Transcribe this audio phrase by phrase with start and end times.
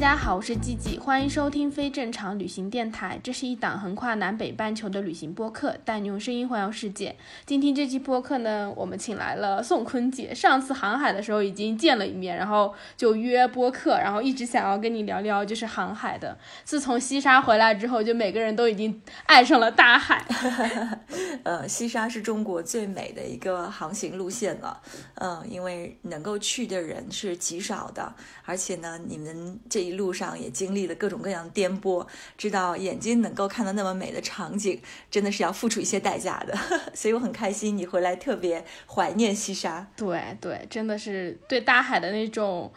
[0.00, 3.18] 大家好，我是季季，欢迎收听非正常旅行电台。
[3.20, 7.16] 这是一档横跨南北半球的旅行播客，带你用声音环游世界。
[7.44, 10.32] 今天这期播客呢，我们请来了宋坤姐。
[10.32, 16.38] 上次航海的时候已经见了一面，然后就约播客，然后一直想要跟你聊聊就是航海的。
[16.62, 20.24] 自从西沙回来之后，就每个人都已经爱上了大海。
[21.42, 24.80] 呃，西沙是中国最美的一个航行路线了，
[25.16, 36.56] 嗯、因为能够去的人是极少的，而且呢，你们这一路上也经历了各种各样的颠簸，知道眼睛能够看到那么美的场景，真的是要付出一些代价的，
[36.94, 39.86] 所以我很开心你回来，特别怀念西沙。
[39.96, 42.72] 对对，真的是对大海的那种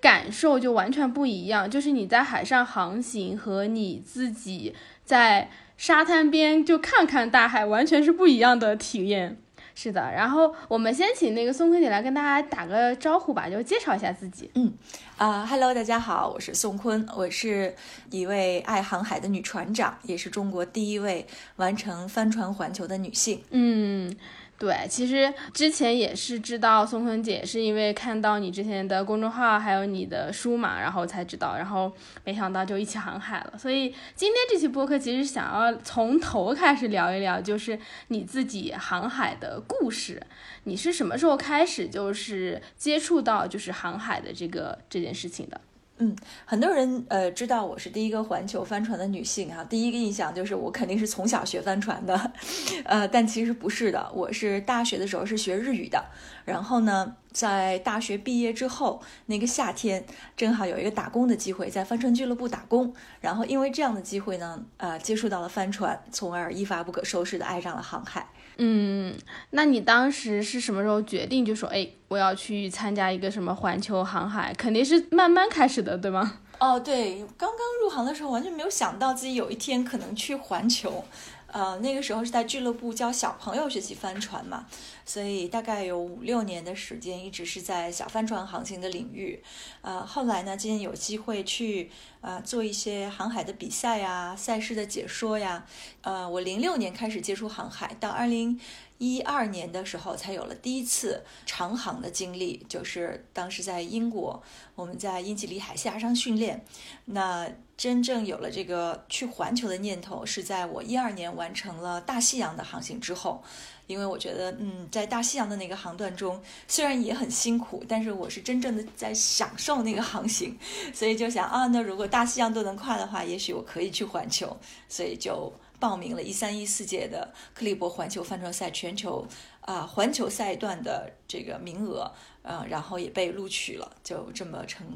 [0.00, 1.70] 感受就完全不一样。
[1.70, 9.38] 就是你在海上航行和你自己在沙滩边就看看大海，完全是不一样的体验。
[9.74, 14.50] 是的，然后我们先请那个宋坤姐来跟大家打个招呼吧，就介绍一下自己。
[14.54, 14.72] 嗯
[15.16, 17.74] 啊、h e l l o 大家好，我是宋坤，我是
[18.10, 23.42] 一位爱航海的女船长，也是中国第一位完成帆船环球的女性。
[23.50, 24.14] 嗯，
[24.56, 31.92] 对，其实之前也是知道松坤姐，是因为看到你之前的公众号还有你的书嘛，然后才知道，然后
[32.24, 33.58] 没想到就一起航海了。
[33.58, 40.22] 所以今天这期播客其实想要从头开始聊一聊，就是你自己航海的故事。
[40.64, 45.60] 你是什么时候开始就是接触到就是航海的这个这件事情的？
[45.98, 52.32] 嗯很多人呃知道我是第一个环球帆船的女性啊，第一个印象就是我肯定是从小学帆船的，
[52.84, 56.04] 呃，但其实不是的，我是大学的时候是学日语的，
[56.44, 60.04] 然后呢，在大学毕业之后那个夏天，
[60.36, 68.26] 正好有一个打工的机会，在帆船俱乐部打工，然后因为这样的机会呢，呃，接触到了帆船，从而一发不可收拾的爱上了航海。
[68.56, 69.16] 嗯，
[69.50, 74.54] 那你当时是什么时候决定就说，哎，我要去参加一个什么环球航海？
[74.56, 76.38] 肯定是慢慢开始的，对吗？
[76.60, 81.04] 哦，对，刚刚入行的时候完全没有想到自己有一天可能去环球，
[81.48, 84.64] 呃，那个时候是在俱乐部教小朋友学习帆船嘛，
[85.04, 89.42] 所以大概有五六年的时间一直是在小帆船航行的领域，
[89.82, 95.66] 呃，后来呢，今天有机会去呃做一些航海的比赛呀、赛事的解说呀，
[96.02, 98.60] 呃，我零六年开始接触航海，到二零。
[98.98, 104.40] 一二年的时候，才有了第一次长航的经历，就是当时在英国，
[104.76, 106.64] 我们在英吉利海峡上训练。
[107.06, 113.42] 那真正有了这个去环球的念头，是在我一二年完成了大西洋的航行之后。
[113.86, 120.56] 因为我觉得，嗯，在大西洋的那个航段中，虽然也很辛苦，但是我是真正的在享受那个航行，
[120.92, 124.56] 所以就想啊，那如果大西洋都能跨的话，也许我可以去环球，
[124.88, 129.26] 所以就报名了一三一四届的克利伯环球帆船赛全球
[129.62, 132.08] 啊、环球赛段的这个名额，
[132.42, 134.86] 呃，然后也被录取了，就这么成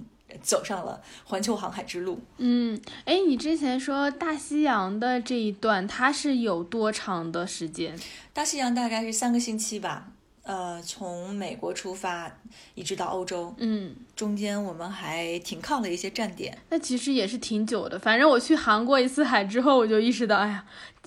[0.42, 2.20] 走上了环球航海之路。
[2.36, 7.98] 嗯，哎，你之前说大西洋的这一段，它是有多长的时间？
[8.32, 10.08] 大西洋大概是三个星期吧，
[10.42, 12.30] 呃，从美国出发
[12.74, 16.56] 一直到欧洲，嗯，中间我们还停靠了一些站点。
[16.70, 17.98] 那其实也是挺久的。
[17.98, 20.64] 反正我去航过一次海之后，我就意识到，哎呀，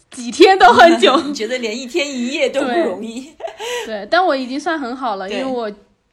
[0.10, 1.20] 几天都很久。
[1.26, 3.34] 你觉得连一天一夜都不容易？
[3.86, 5.72] 对，但我已经算很好了，因为我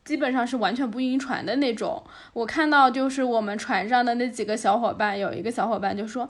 [0.09, 2.03] 基本上是完全不晕船的那种。
[2.33, 6.27] 我看到就是我们船上的那几个小伙伴，有一个小伙伴就说。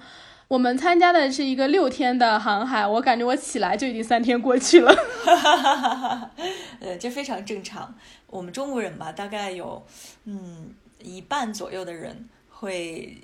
[0.48, 4.90] 我们参加的是一个六天的航海，我感觉我起来就已经三天过去了。
[5.22, 6.30] 哈哈哈哈哈
[6.80, 7.94] 呃，这非常正常。
[8.28, 9.84] 我们中国人吧，大概有
[10.24, 10.70] 嗯
[11.02, 12.26] 一半左右的人
[12.60, 13.16] 会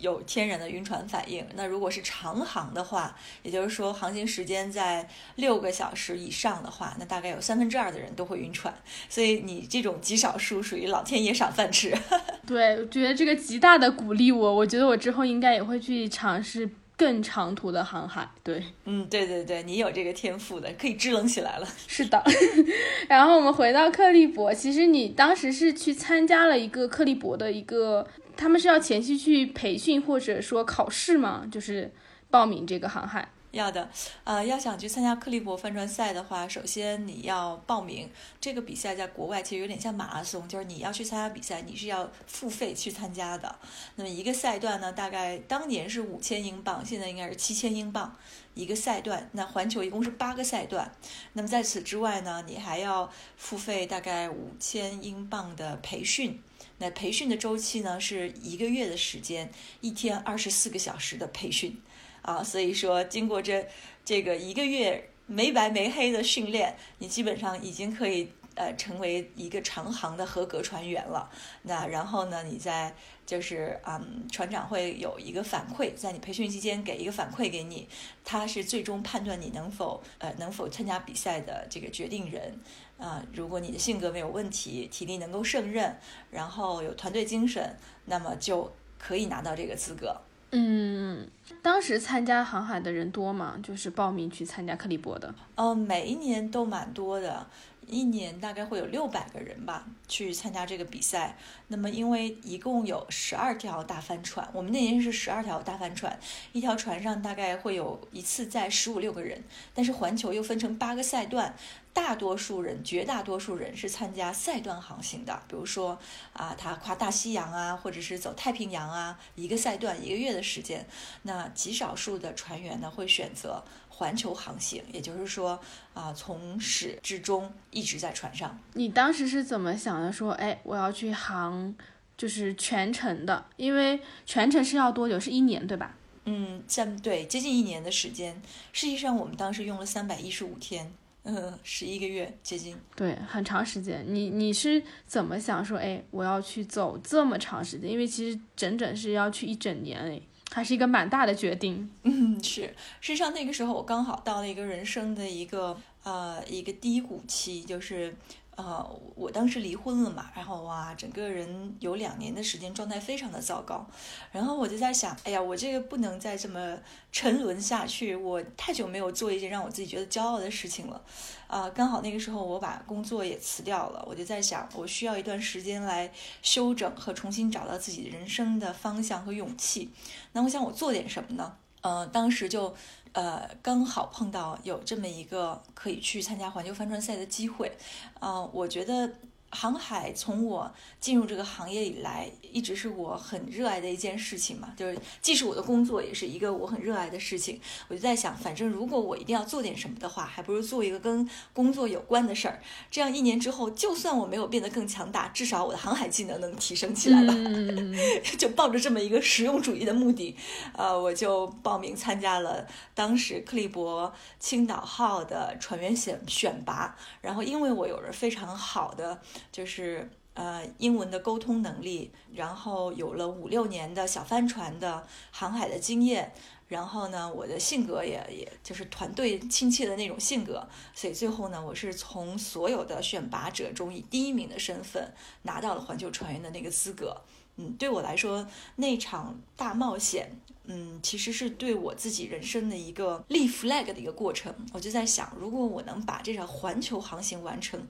[0.00, 1.44] 有天然的晕船反应。
[1.54, 8.74] 那如果是长航的话，也就是说航行时间在六个小时以上的话，那大概有三分之二的人都会晕船。
[9.08, 11.96] 所以你这种极少数属于老天爷赏饭吃。
[12.46, 18.28] 对，我觉得这个极大的鼓励我，我觉得我之后应该也会去尝试更长途的航海。
[18.42, 21.68] 对，嗯，对对对，你有这个天赋的，可以支棱起来了。
[21.86, 22.20] 是的。
[23.08, 28.06] 然后我们回到克利伯，其实你当时是去参加了一个克利伯的一个，
[28.40, 31.46] 他们是要前期去培训或者说考试吗？
[31.52, 31.92] 就是
[32.30, 33.28] 报名这个航海。
[33.50, 33.90] 要的，
[34.24, 38.08] 呃，要想去参加克利伯帆船赛的话，首先你要报名。
[38.40, 43.54] 这个比赛在国外其实有点像马拉松，就是你要去参加比赛，你是要付费去参加的。
[43.96, 48.16] 那么一个赛段呢，大概当年是五千英镑，现在应该是七千英镑
[48.54, 49.28] 一个赛段。
[49.32, 50.90] 那环球一共是八个赛段。
[51.34, 56.40] 那么在此之外呢，你还要付费大概五千英镑的培训。
[56.80, 59.48] 那培训的周期呢是一个月的时间，
[59.80, 61.80] 一天二十四个小时的培训。
[62.22, 63.66] 啊，所以说经过这
[64.04, 71.30] 这个一个月没白没黑的训练，你基本上已经可以呃成为一个长航的合格船员了。
[71.62, 72.94] 那然后呢，你在
[73.24, 77.88] 就是嗯，船长会有一个反馈，在你培训期间给一个反馈给你，
[78.22, 82.60] 他是最终判断你能否呃能否参加比赛的这个决定人。
[83.00, 85.96] 啊，如果你的性格没有问题，体力能够胜任，
[86.30, 87.74] 然后有团队精神，
[88.04, 90.14] 那么就可以拿到这个资格。
[90.52, 91.26] 嗯，
[91.62, 93.56] 当时参加航海的人多吗？
[93.62, 95.34] 就是报名去参加克利伯的。
[95.54, 97.46] 呃，每一年都蛮多的，
[97.86, 101.36] 一年大概会有六百个人吧去参加这个比赛。
[101.68, 106.18] 那么，因为一共有十二条大帆船，我们那年是十二条大帆船，
[106.52, 109.40] 一条船上大概会有一次载十五六个人，
[109.72, 111.54] 但是环球又分成八个赛段。
[111.92, 115.98] 大多数人，绝大多数人是参加赛段航行的，比如说
[116.32, 120.86] 啊，他跨大西洋啊，或者是走太平洋啊，一个赛段一个月的时间。
[121.22, 125.60] 那极少数的船员呢，会选择环球航行，也就是说
[125.92, 128.58] 啊，从始至终一直在船上。
[128.74, 130.12] 你当时是怎么想的？
[130.12, 131.74] 说，哎，我要去航，
[132.16, 135.18] 就是全程的，因为全程是要多久？
[135.18, 135.96] 是一年，对吧？
[136.26, 138.40] 嗯，相对接近一年的时间。
[138.72, 140.92] 实际上，我们当时用了三百一十五天。
[141.22, 144.04] 嗯，十一个月接近，对，很长时间。
[144.08, 147.90] 你你是怎么想说，哎，我要去走这么长时间？
[147.90, 150.20] 因为其实整整是要去一整年，哎，
[150.50, 151.90] 还是一个蛮大的决定。
[152.04, 152.74] 嗯，是。
[153.00, 158.14] 实际上那个时候我刚好到了一个人生的一个呃一个低谷期，就是
[158.62, 163.86] 呃我当时离婚了嘛，然后哇，整个人有两年的时间状态非常的糟糕，
[164.32, 166.78] 然后我就在想，哎呀，我这个不能再这么。
[167.12, 171.02] 沉沦下去，我太久没有做一件让我自己觉得骄傲的事情了，
[171.48, 179.90] 啊，刚好那个时候我把工作也辞掉了，我就在想，我需要一段时间来休整和重新找到自己人生的方向和勇气。
[180.32, 181.56] 那我想我做点什么呢？
[181.80, 182.72] 呃，当时就
[183.12, 187.72] 呃刚好碰到有这么一个可以去参加环球帆船赛的机会，
[188.18, 189.10] 啊，我觉得。
[189.52, 197.60] 航海从我进入这个行业以来，一直是我很热爱的一件事情嘛，就是既是我的工作，也是一个我很热爱的事情。
[197.88, 202.60] 我就在想，反正如果我一定要做点什么的话，还不如做一个跟工作有关的事儿。
[202.90, 207.34] 这样一年之后，就算我没有变得更强大，至少我的航海技能能提升起来了。
[208.38, 210.36] 就抱着这么一个实用主义的目的，
[210.76, 216.96] 呃，我就报名参加了当时克利伯青岛号的船员选选拔。
[217.20, 219.20] 然后，因为我有着非常好的。
[219.52, 220.08] 就是
[220.40, 226.32] 呃英文的沟通能力，然后有了五六年的小帆船的航海的经验，
[226.68, 237.20] 然后呢，我的性格也也就是团队亲切的那种性格，所以最后呢，我是从所有的选拔者中以第一名的身份拿到了环球船员的那个资格。
[237.56, 240.30] 嗯，对我来说，那场大冒险，
[240.64, 244.54] 嗯，其实是对我自己人生的一个立 flag 的一个过程。
[244.72, 247.86] 我就在想，如果我能把这场环球航行完成。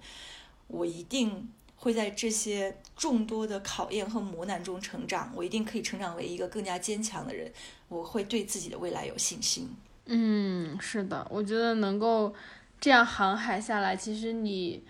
[0.73, 1.49] 我一定
[1.81, 7.51] 会在这些众多的考验和磨难中成长，我一定可以成长为一个更加坚强的人。
[7.89, 9.69] 我会对自己的未来有信心。
[10.05, 12.35] 嗯，是的，我觉得能够
[12.79, 14.85] 这样航海下来，其实你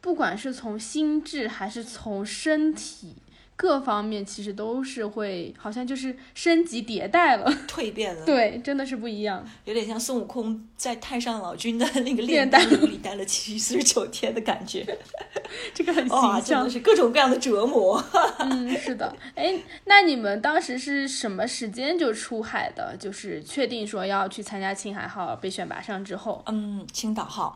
[0.00, 3.16] 不管是从心智还是从身体。
[3.60, 8.24] 各方面其实都是会，好像就是升级迭代了， 蜕变了。
[8.24, 14.98] 对，真的是不一样，有点像孙悟空在太上老君的那个炼丹炉里待了七四十九天的感觉。
[15.74, 18.02] 这个很形象，是各种各样的折磨。
[18.38, 19.14] 嗯， 是的。
[19.34, 22.96] 哎，那你们当时是什么时间就出海的？
[22.98, 26.42] 就是确定说要去参加青海号被选拔上之后？
[26.46, 27.54] 嗯，青岛号。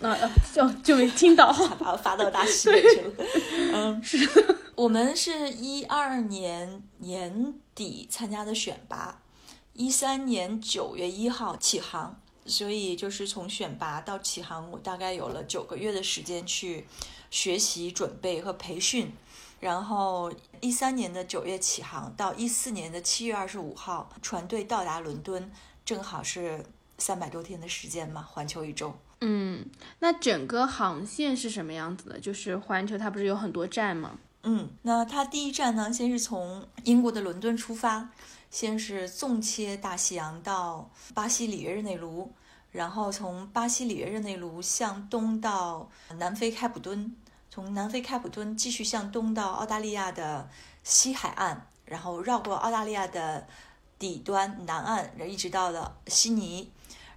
[0.00, 0.16] 啊，
[0.54, 3.12] 就就青岛号把我发到大西北去了。
[3.74, 4.16] 嗯，是。
[4.76, 9.22] 我们是一二年年底参加的选拔，
[9.72, 16.86] 一三年九月一号起航，所以就是从选拔到起航，我大概有了九个月的时间去
[17.30, 19.12] 学习、准备和培训。
[19.60, 25.52] 然后一三年的九月起航，到一四年的七月二十五号，船队到达伦敦，
[25.84, 26.66] 正好是
[26.98, 28.92] 三百多天的时间嘛，环球一周。
[29.20, 29.64] 嗯，
[30.00, 32.18] 那整个航线是什么样子的？
[32.18, 34.18] 就是环球它不是有很多站吗？
[34.46, 38.10] 嗯，那它第一站呢，先是从英国的伦敦出发，
[38.50, 42.30] 先是纵切大西洋到巴西里约热内卢，
[42.70, 47.16] 然后从巴西里约热内卢向东到南非开普敦，
[47.48, 50.46] 从南非开普敦继续向东到澳大利亚的
[50.82, 53.46] 西海岸，然后绕过澳大利亚的
[53.98, 56.70] 底端南岸，然后一直到了悉尼，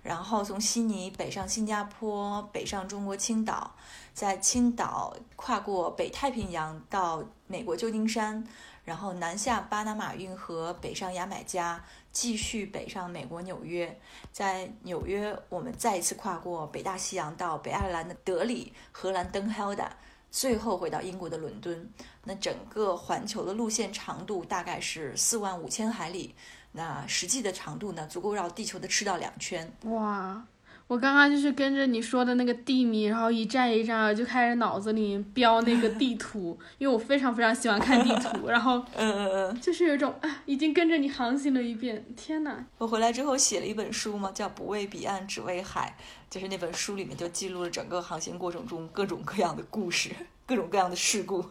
[0.07, 3.75] 然后从悉尼北上新加坡，北上中国青岛。
[4.13, 8.41] 在青岛跨过北太平洋到美国旧金山，
[8.85, 11.83] 然后南下巴拿马运河，北上牙买加，
[12.13, 13.99] 继续北上美国纽约。
[14.31, 19.91] 在纽约，我们再一次跨过北大西洋到北爱尔兰的德里、荷兰登海达，
[20.31, 21.91] 最后回到英国的伦敦。
[22.23, 26.33] 那整个环球的路线长度大概是四万五千海里，
[26.77, 29.69] 那实际的长度呢，足够绕地球的赤道两圈。
[29.85, 30.41] 哇！
[30.87, 39.59] 我刚刚就是跟着你说的那个地名，然后一站一站就开始脑子里标那个地图， 因为我非常非常喜欢看地图，然后嗯嗯嗯。
[39.59, 42.63] 就是有一种啊，已经跟着你航行了一遍，天呐！
[42.77, 45.93] 我回来之后写了一本书嘛，叫《不为彼岸，只为海》，
[46.33, 50.11] 就是那本书里面就记录了整个航行过程中各种各样的故事，
[50.45, 51.43] 各种各样的事故。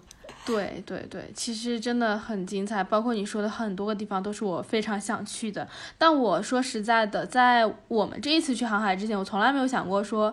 [0.47, 5.69] 对对对，其实真的很精彩，包括你说的很多个地方都是我非常想去的。
[5.99, 10.33] 但我说实在的，在我们这一次去航海之前，我从来没有想过说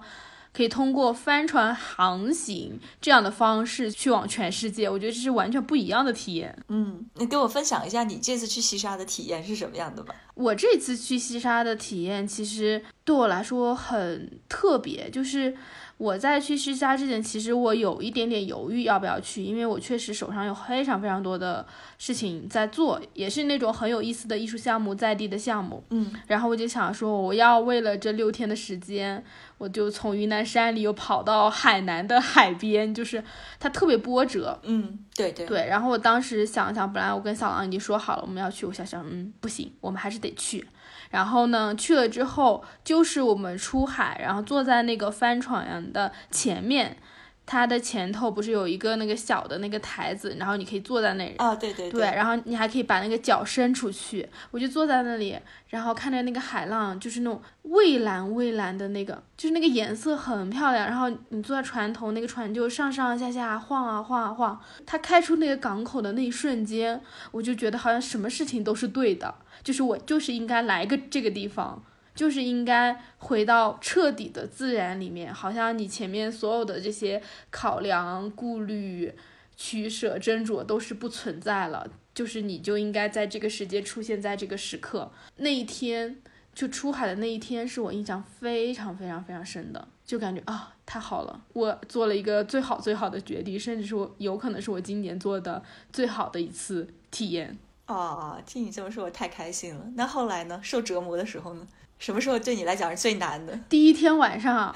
[0.53, 4.87] 可以通过帆船航行这样的方式去往全世界。
[4.87, 6.55] 我觉得这是完全不一样的体验。
[6.67, 10.13] 嗯，你给我分享一下你这次去西沙的体验是什么样的吧？
[10.35, 15.55] 我这次去西沙的体验其实对我来说很特别，就是。
[16.03, 21.65] 我在去西沙之前，其实我有一点点犹豫要不要去，因为我确实手上有非常非常多的
[21.97, 25.81] 事情在做，也是那种很有意思的艺术项目，在地的项目。
[25.91, 29.23] 嗯，然后我就想说，我要为了这六天的时间，
[29.57, 33.23] 我就从云南山里又跑到海南的海边，就是
[33.57, 34.59] 它特别波折。
[34.63, 35.65] 嗯，对对对。
[35.67, 40.67] 然后我当时想想，本来我跟小狼已经说好了我们要去，我想想，嗯，不行，我们还是得去。
[41.13, 46.97] 然后呢，去了之后就是我们出海，然后坐在那个帆船的前面，
[47.45, 51.35] 它的前头不是有一个那个小的那个台子，然后你可以坐在那里。
[51.37, 52.01] 啊，对对对。
[52.01, 60.87] 然后你还可以把那个脚伸出去，我就坐在那里，然后看着那个海浪，就是那种蔚蓝蔚蓝的那个，就是那个颜色很漂亮。
[60.87, 64.59] 然后你坐在船头，那个船就上上下下晃啊晃啊晃。
[64.85, 69.35] 它开出那个港口的那一瞬间，我就觉得好像什么事情都是对的。
[69.63, 79.13] 就是我就是应该来个这个地方，就是应该回到彻底的自然里面，好像你前面所有的这些考量、顾虑、
[79.55, 85.11] 取舍、斟酌都是不存在了，就是你就应该在这个时间出现在这个时刻。
[85.37, 86.17] 那一天
[86.53, 97.57] 就出海的那一天，是我印象非常非常非常深的，就感觉啊太好了，我做了一个最好最好的决定，甚至是我有可能是我今年做的最好的一次体验。
[97.93, 99.81] 哦，听你这么说，我太开心了。
[99.95, 100.59] 那后来呢？
[100.63, 101.61] 受折磨的时候呢？
[101.99, 103.57] 什么时候对你来讲是最难的？
[103.69, 104.75] 第一天晚上，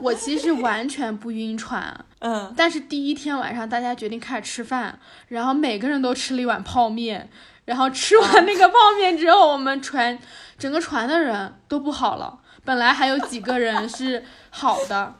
[0.00, 2.04] 我其实完全不晕船。
[2.20, 7.28] 嗯，但是第一天晚上，大家决定开始吃饭，然后每个人都吃了一碗泡面，
[7.66, 10.18] 然后吃完那个泡面之后，我们船
[10.56, 12.38] 整个船的人都不好了。
[12.64, 15.14] 本来还有几个人是好的。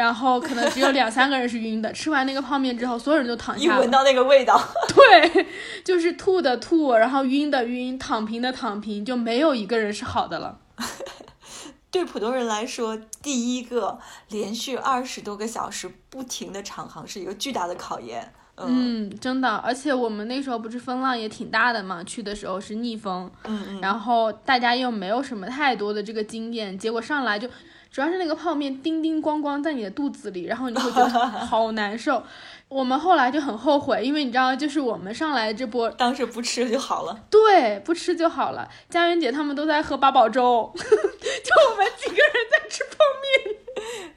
[0.00, 1.92] 然后可能只有两 三个人是晕的。
[1.92, 3.62] 吃完那个泡面之后，所有人都躺下。
[3.62, 5.46] 一闻到那个味道， 对，
[5.84, 10.58] 就是吐的吐，然后晕的晕，躺平的躺平，就没有一个人是好的了。
[11.90, 13.98] 对普通人来说，第一个
[14.30, 18.32] 连续二十多个小时不停的长航是一个巨大的考验。
[18.56, 27.48] 嗯，真的，而且我们那时候不是风浪也挺大的嘛，去的时候是逆风，嗯嗯，然后大家又没有什么太多的这个经验，结果上来就。
[27.90, 32.22] 主要是那个泡面叮叮咣咣在你的肚子里，然后你会觉得 好难受。
[32.70, 37.24] 我们后来就很后悔，因为你知道，就是我们上来这波当时不吃就好了。
[37.28, 38.68] 对，不吃就好了。
[38.88, 43.56] 佳媛姐他们都在喝八宝粥， 就我们几个人在吃泡面。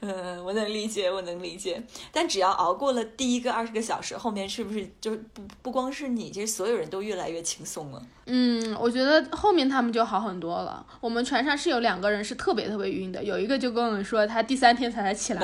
[0.02, 1.82] 嗯，我能理解，我能理解。
[2.12, 8.00] 但只要熬过了第一个二十个小时，后面是不是就不不光是你，其实所有人都越来越轻松了？
[8.26, 10.86] 嗯，我觉得后面他们就好很多了。
[11.00, 15.42] 我们船上是有两个人是特别特别晕的，有一个就跟我们说，他第三天才才起来。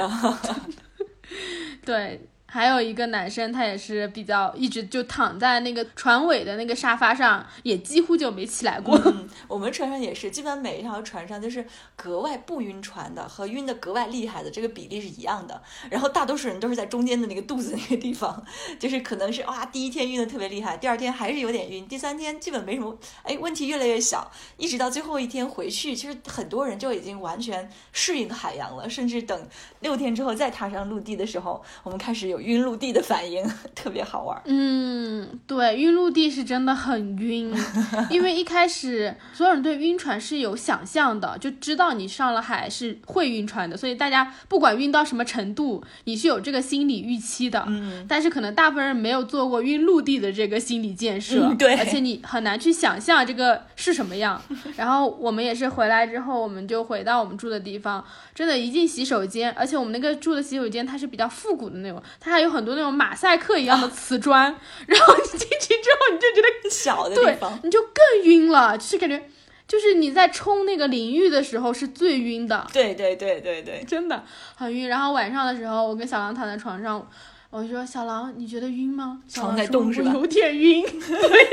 [1.84, 2.28] 对。
[2.52, 9.00] 还有一个男生，他也是比较一直就躺在那个船尾的那个沙发上，也几乎就没起来过。
[9.46, 11.64] 我们船上也是，基本每一条船上就是
[11.94, 15.62] 格外不晕船的和晕的格外厉害的这个比例是一样的。
[15.88, 18.44] 然后大多数人都是在中间的那个肚子那个地方，
[18.80, 32.39] 就是可能是哇，第一天晕的特别厉害，第二天还是有点晕，第三天基本没什么，哎，问题越来越小，一直到最后一天回去，其实很多人就已经完全适应海洋了，甚至等六天之后再踏上陆地的时候，我们开始有。
[32.40, 33.44] 有晕陆地的反应，
[33.74, 34.40] 特别好玩。
[34.46, 37.54] 嗯，对，晕陆地是真的很晕，
[38.10, 47.64] 因为一开始所有人对晕船是有想象的，就知道你上了海是会晕船的，所以大家不管晕到什么程度，你是有这个心理预期的。
[47.68, 54.40] 嗯，但是可能大部分人没有做过晕陆地的这个心理建设，嗯 对而且你很难去想象这个是什么样。
[54.76, 58.04] 然后我们也是回来之后，我们就回到我们住的地方，
[58.34, 64.44] 真的，一进洗手间，而且我们那个住的洗手间它是比较复古的那种，它还有很多那种马赛克一样的瓷砖，
[64.86, 69.28] 然后你进去之后，你就觉得小的地对方，，你就更晕了，就是感觉，
[69.66, 74.88] 就是你在冲那个淋浴的时候是最晕的，对对对对对，真的很晕。
[74.88, 77.06] 然后晚上的时候，我跟小狼躺在床上，
[77.50, 80.82] 我就说：“小狼，你觉得晕吗？”小床狼说在动是吧有点晕。
[80.86, 81.48] 对，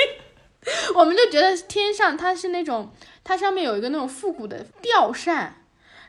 [0.93, 2.91] 我们就觉得天上它是那种，
[3.23, 5.55] 它上面有一个那种复古的吊扇。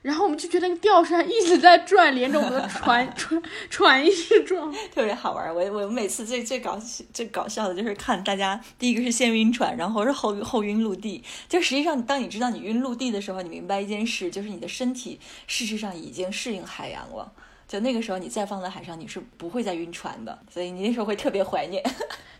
[0.03, 4.73] 然后我们就觉得那个吊扇一直在转，连着我们的船 船船一直转。
[4.95, 5.55] 特别好玩。
[5.55, 6.81] 我我每次最最搞
[7.13, 11.23] 最搞笑的就是看大家，第一个是先晕船，然后是后后晕陆地。
[11.49, 17.33] 就实际上，当你知道你晕陆地的时候，你明白一件事，就是你的身体事实上已经适应海洋了。
[17.67, 21.85] 就那个时候，你再放在海上，你是不会再晕船的，所以你那时候会特别怀念。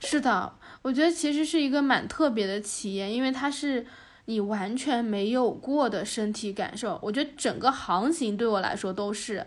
[0.01, 0.51] 是的，
[0.81, 3.87] 我觉得其实是一个蛮特别的体验，因为它是
[4.29, 6.99] 你完全没有过的身体感受。
[7.03, 9.47] 我觉得整个航行对我来说都是。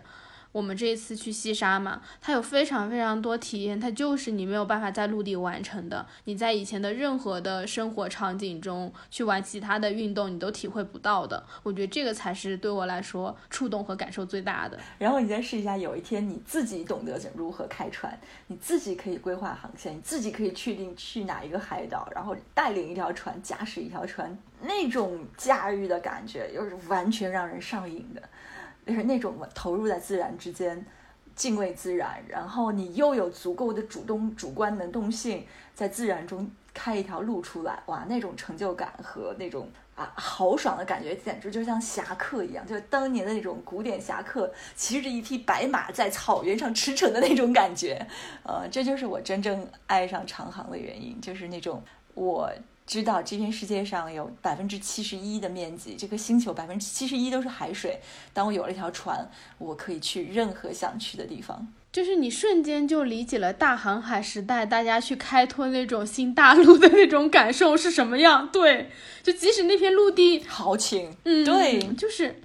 [0.52, 6.06] 我们这一次去西沙嘛，它有非常非常多体验，它就是你没有办法在陆地完成的。
[6.24, 11.42] 你在以前的任何的生活场景中去玩其他的运动，你都体会不到的。
[11.62, 14.78] 我觉得这个才是对我来说触动和感受最大的。
[14.98, 18.18] 然后你再试一下，有一天你自己懂得如何开船，
[18.48, 28.22] 你自己可以规划航线，你自己可以确定去哪一个海岛，然后带领一条船，驾驶一条船，那种驾驭的感觉，又是完全让人上瘾的，
[28.86, 30.84] 就是那种投入在自然之间。
[31.34, 35.42] 敬畏自然，然后你又有足够的主动主观能动性，
[35.74, 48.06] 在自然中开一条路出来，哇，那种成就感和那种啊豪爽的感觉，简直就像侠客一样，就是当年的那种古典侠客骑着一匹白马在草原上驰骋的那种感觉，
[48.42, 52.52] 呃，这就是我真正爱上长航的原因，就是那种我。
[52.92, 57.98] 知道这片世界上有百分之七十一的面积，这个星球百分之七十一都是海水。
[58.34, 61.66] 当我有了一条船，我可以去任何想去的地方。
[61.90, 68.50] 就是你瞬间就理解了大航海时代大家去开拓那种新大陆的那种感受是什么样。
[68.52, 68.90] 对，
[69.22, 72.42] 就即使那片陆地，豪情，嗯，对就是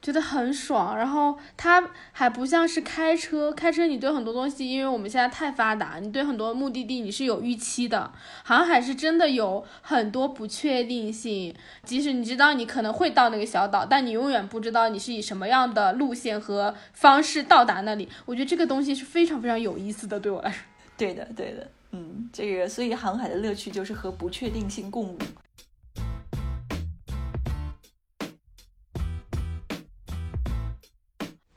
[0.00, 0.96] 觉得很爽。
[0.96, 8.12] 然后它还不像是开车，开车你对很多东西，因为我们现在太发达，你对很多目的地你是有预期的。
[8.44, 18.08] 航海是真的有很多不确定性，即使你知道你可能会到那个小岛，但你永远不知道你是以什么样的路线和方式到达那里。
[18.26, 20.62] 我觉得这个东西是非常非常有意思的，对我来说。
[20.96, 25.18] 对的，对的，嗯，这个所以航海的乐趣就是和不确定性共舞。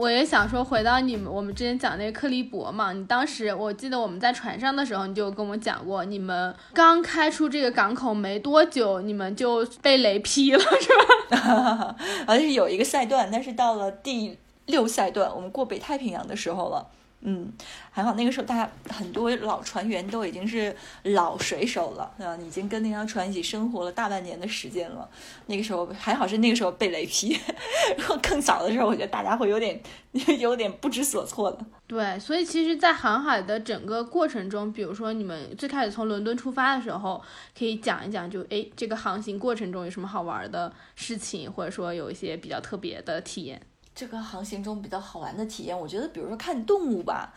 [0.02, 11.96] 我也想说，回到你们我们之前讲那个克利伯嘛，你当时我记得我们在船上的时候，你就跟我讲过，你们刚开出这个港口没多久，你们就被雷劈了，是吧？
[12.26, 14.36] 而且有一个赛段，但是到了第
[14.66, 16.88] 六赛段，我们过北太平洋的时候了。
[17.22, 17.52] 嗯，
[17.92, 25.08] 还好那个时候大家很多老船员都已经是老水手了，啊，已经跟那条船一起生活了大半年的时间了。
[25.46, 27.40] 那个时候还好是那个时候被雷劈，
[27.98, 29.80] 然后更早的时候，我觉得大家会有点
[30.40, 31.60] 有点不知所措的。
[31.88, 37.22] 对，所以其实，在航海的整个过程中，比如说你们最开始从伦敦出发的时候，
[37.58, 43.62] 可以讲一讲就，诶这个航行过程中有什么好玩的事情，或者说有一些比较特别的体验。
[43.94, 47.34] 这个航行中比较好玩的体验，我觉得，比如说看动物吧，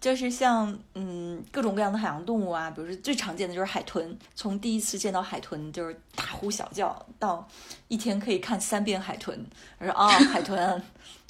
[0.00, 7.46] 就是像嗯各种各样的海洋动物啊，比如说最常见的就是海豚，从第一次见到海豚就是大呼小叫，到
[7.88, 9.44] 一天可以看三遍海豚，
[9.78, 10.82] 我说啊、海豚，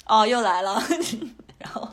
[0.05, 0.81] 哦又来了，
[1.59, 1.87] 然后。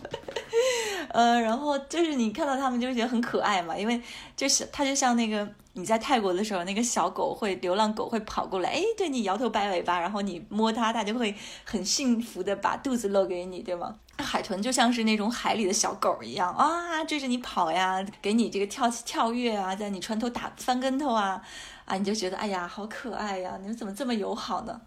[1.11, 4.00] 呃，然后就是你看到它们就觉得很可爱嘛，因为
[4.35, 13.94] 就是它就像那个你在泰国的时候，那个小狗会流浪狗会跑过来，哎，对你摇头摆尾巴，然后你摸它，它就会很幸福的把肚子露给你，对吗？
[14.18, 21.40] 海豚就像是那种海里的小狗一样啊，追着你跑呀，给你这个跳跳跃啊，在你船头打翻跟头啊，
[21.85, 24.81] 啊，你就觉得哎呀好可爱呀，你们怎么这么友好呢？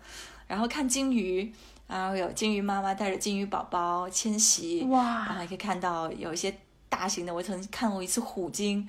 [0.47, 1.53] 然后看鲸鱼。
[1.89, 6.55] 然后有鲸鱼妈妈带着鲸鱼宝宝迁徙，然哇后，也可以看到有一些
[6.87, 8.87] 大型的，我曾经看过一次虎鲸，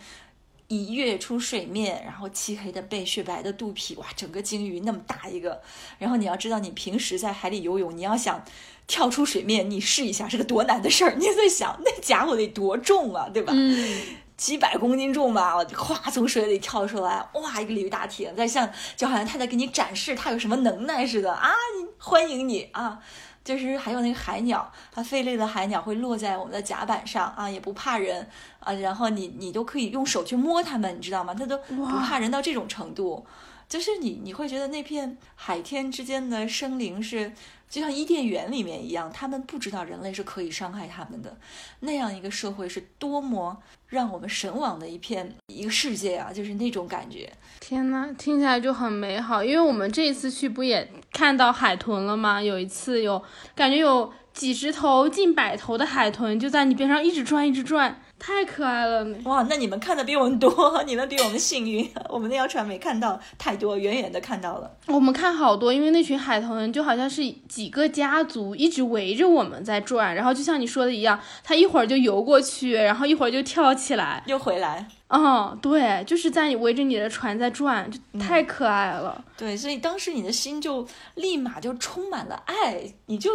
[0.69, 5.63] 一跃出水面，然后漆黑的背、雪白的肚皮，哇，整个鲸鱼那么大一个。
[5.99, 8.45] 然后你要知道，你平时在海里游泳，你要想
[8.87, 11.15] 跳出水面，你试一下是个多难的事儿。
[11.17, 13.55] 你在想 那家伙得多重啊，对吧？
[13.57, 14.01] 嗯，
[14.41, 21.51] 几百公斤重吧，我就哗从水里跳出来，哇，一个鲤鱼打挺，在像就好像他在给你展示他有什么能耐似的啊，
[21.99, 22.99] 欢迎你啊。
[23.43, 28.27] 就是还有那个海鸟，它飞累的海鸟会落在我们的甲板上啊，也不怕人
[28.61, 31.35] 啊，然后你你都可以用手去摸它们，你知道吗？
[31.35, 33.27] 它都不怕人到这种程度，
[33.71, 37.33] 就是你你会觉得那片海天之间的生灵是
[37.69, 41.37] 就像伊甸园里面一样，他们不知道人类是可以伤害他们的，
[41.79, 43.57] 那样一个社会是多么
[43.87, 47.33] 让我们神往的一片一个世界啊，就是那种感觉。
[47.61, 49.45] 天呐，听起来就很美好。
[49.45, 52.43] 因为我们这一次去不也看到海豚了吗？
[52.43, 53.23] 有一次有
[53.55, 59.05] 感觉有几十头、近百头的海豚就在你边上一直转，一直转，太可爱了。
[59.25, 61.91] 哇，那你们看的比我们多， 你们比我们幸运。
[62.11, 64.71] 我们那条船没看到太多，远远的看到了。
[64.87, 74.23] 我们看好多，因为那群海豚就好像是几个家族一直围着我们在转，然后就像你说的一样，它一会儿就游过去，然后一会儿就跳起来。
[74.27, 79.25] 又回来，嗯，对，就是在你围着你的船在转，就太可爱了。
[79.37, 83.31] 对，所以当时你的心就立马就充满了爱，你就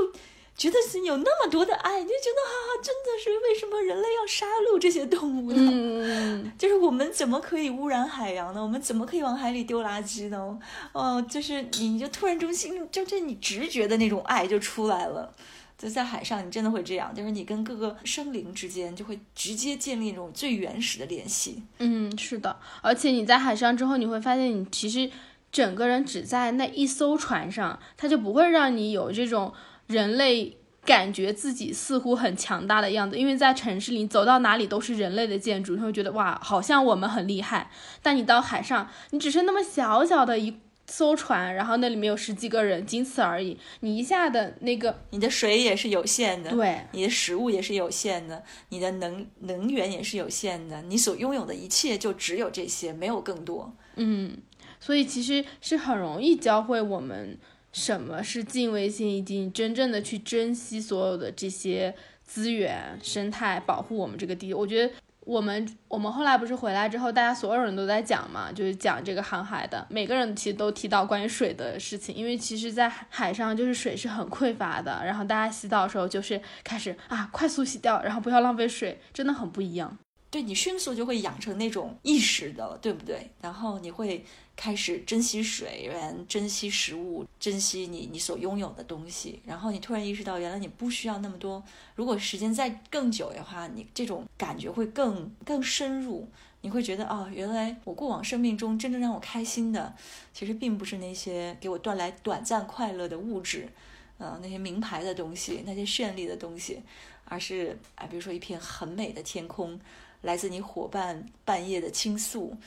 [0.57, 5.69] 觉得是有那么多的爱，你就觉得哈、哈，真的是为什么人类要杀戮这些动物呢？
[5.71, 8.61] 嗯， 就是我们怎么可以污染海洋呢？
[8.61, 10.57] 我们怎么可以往海里丢垃圾呢？
[10.93, 15.33] 哦、就是你就突然中心，就这你直觉的那种爱就出来了。
[15.77, 21.61] 就在海上，你真的会这样，就是你跟各个生灵之间就会直接建立那种最原始的联系。
[21.79, 25.11] 嗯，是的，而且你在海上之后，你会发现你其实
[25.51, 29.53] 整个人只在那一艘船上，它就不会让你有这种
[29.87, 33.17] 人类感觉自己似乎很强大的样子。
[33.17, 37.71] 因为在城市里，走到哪里都是人类的建筑，你会觉得哇，好像我们很厉害。
[38.01, 43.57] 但你到海上，你只是那么小小的一艘船，然后那里面有十几个人，仅此而已。
[43.79, 53.75] 你一下的那个，你的水也是有限的，对，你的食物也是有限的，你的能能源也是有限的，你所拥有的一切就只有这些，没有更多。
[53.95, 54.37] 嗯，
[54.79, 57.39] 所以其实是很容易教会我们
[57.75, 64.53] 什么是敬畏心，以及你真正的去珍惜所有的这些资源、生态，保护我们这个地。
[64.53, 64.93] 我觉得
[65.25, 79.97] 我们我们后来不是回来之后，大家所有人都在讲嘛，就是讲这个航海的，每个人其实都提到关于水的事情，因为其实，在海上就是水是很匮乏的，然后大家洗澡的时候就是开始啊快速洗掉，然后不要浪费水，真的很不一样。
[80.31, 83.29] 对你迅速就会养成那种意识的，对不对？
[83.41, 89.41] 然后你会开始珍惜水源、珍惜食物、珍惜你你所拥有的东西。
[89.45, 91.63] 然后你突然意识到，原来你不需要那么多。
[91.95, 96.27] 如果时间再更久的话，你这种感觉会更更深入。
[96.61, 99.93] 你会觉得哦，原来我过往生命中真正让我开心的，
[100.33, 103.69] 其实并不是那些给我带来短暂快乐的物质，
[104.17, 106.81] 呃，那些名牌的东西，那些绚丽的东西，
[107.25, 109.79] 而是哎，比如说一片很美的天空，
[110.23, 112.57] 来自你伙伴半夜的倾诉，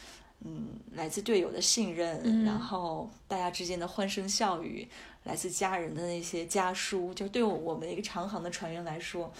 [0.45, 4.89] 嗯，来自队友的信任，嗯然后大家之间的欢声笑语，
[5.25, 9.33] 来自家人的那些家书，就对我我们一个长航的船员来说，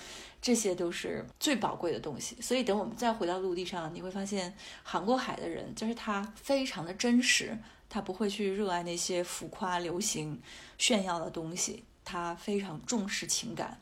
[0.43, 2.37] 这些都是最宝贵的东西。
[2.41, 7.57] 所以等我们再回到陆地上，你会发现航过海的人，就是他非常的真实，
[7.89, 10.41] 他不会去热爱那些浮夸、流行、
[10.79, 13.81] 炫耀的东西，他非常重视情感，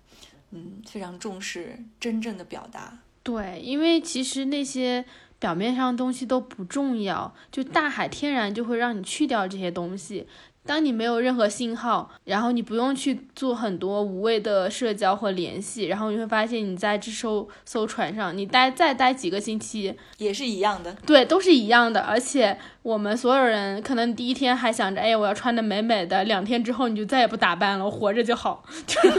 [0.50, 2.98] 嗯，非常重视真正的表达。
[3.22, 5.05] 对，因为其实那些
[5.38, 10.27] 表面上的东西都不重要，就大海天然就会让你去掉这些东西。
[10.66, 22.00] 当你没有任何信号，然后你不用去做很多无谓的社交和联系，然后你会发现你在这艘艘船上，你待再待几个星期，也是一样的，对，都是一样的。
[22.00, 28.64] 而且我们所有人可能第一天还想着，哎，我要穿的美美的，两天之后你就再也不打扮了，我活着就好。
[28.87, 29.11] 对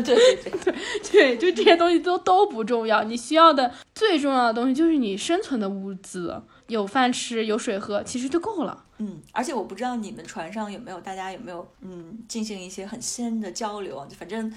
[0.00, 0.16] 对
[1.12, 1.20] 对。
[1.20, 6.40] 对，就这些东西都都不重要，你需要的最重要的东西就是你生存的物资，
[6.70, 8.86] 有饭吃，有水喝，其实就够了。
[8.98, 14.06] 嗯，而且我不知道你们船上有没有大家有没有嗯进行一些很深的交流？
[14.16, 14.52] 反正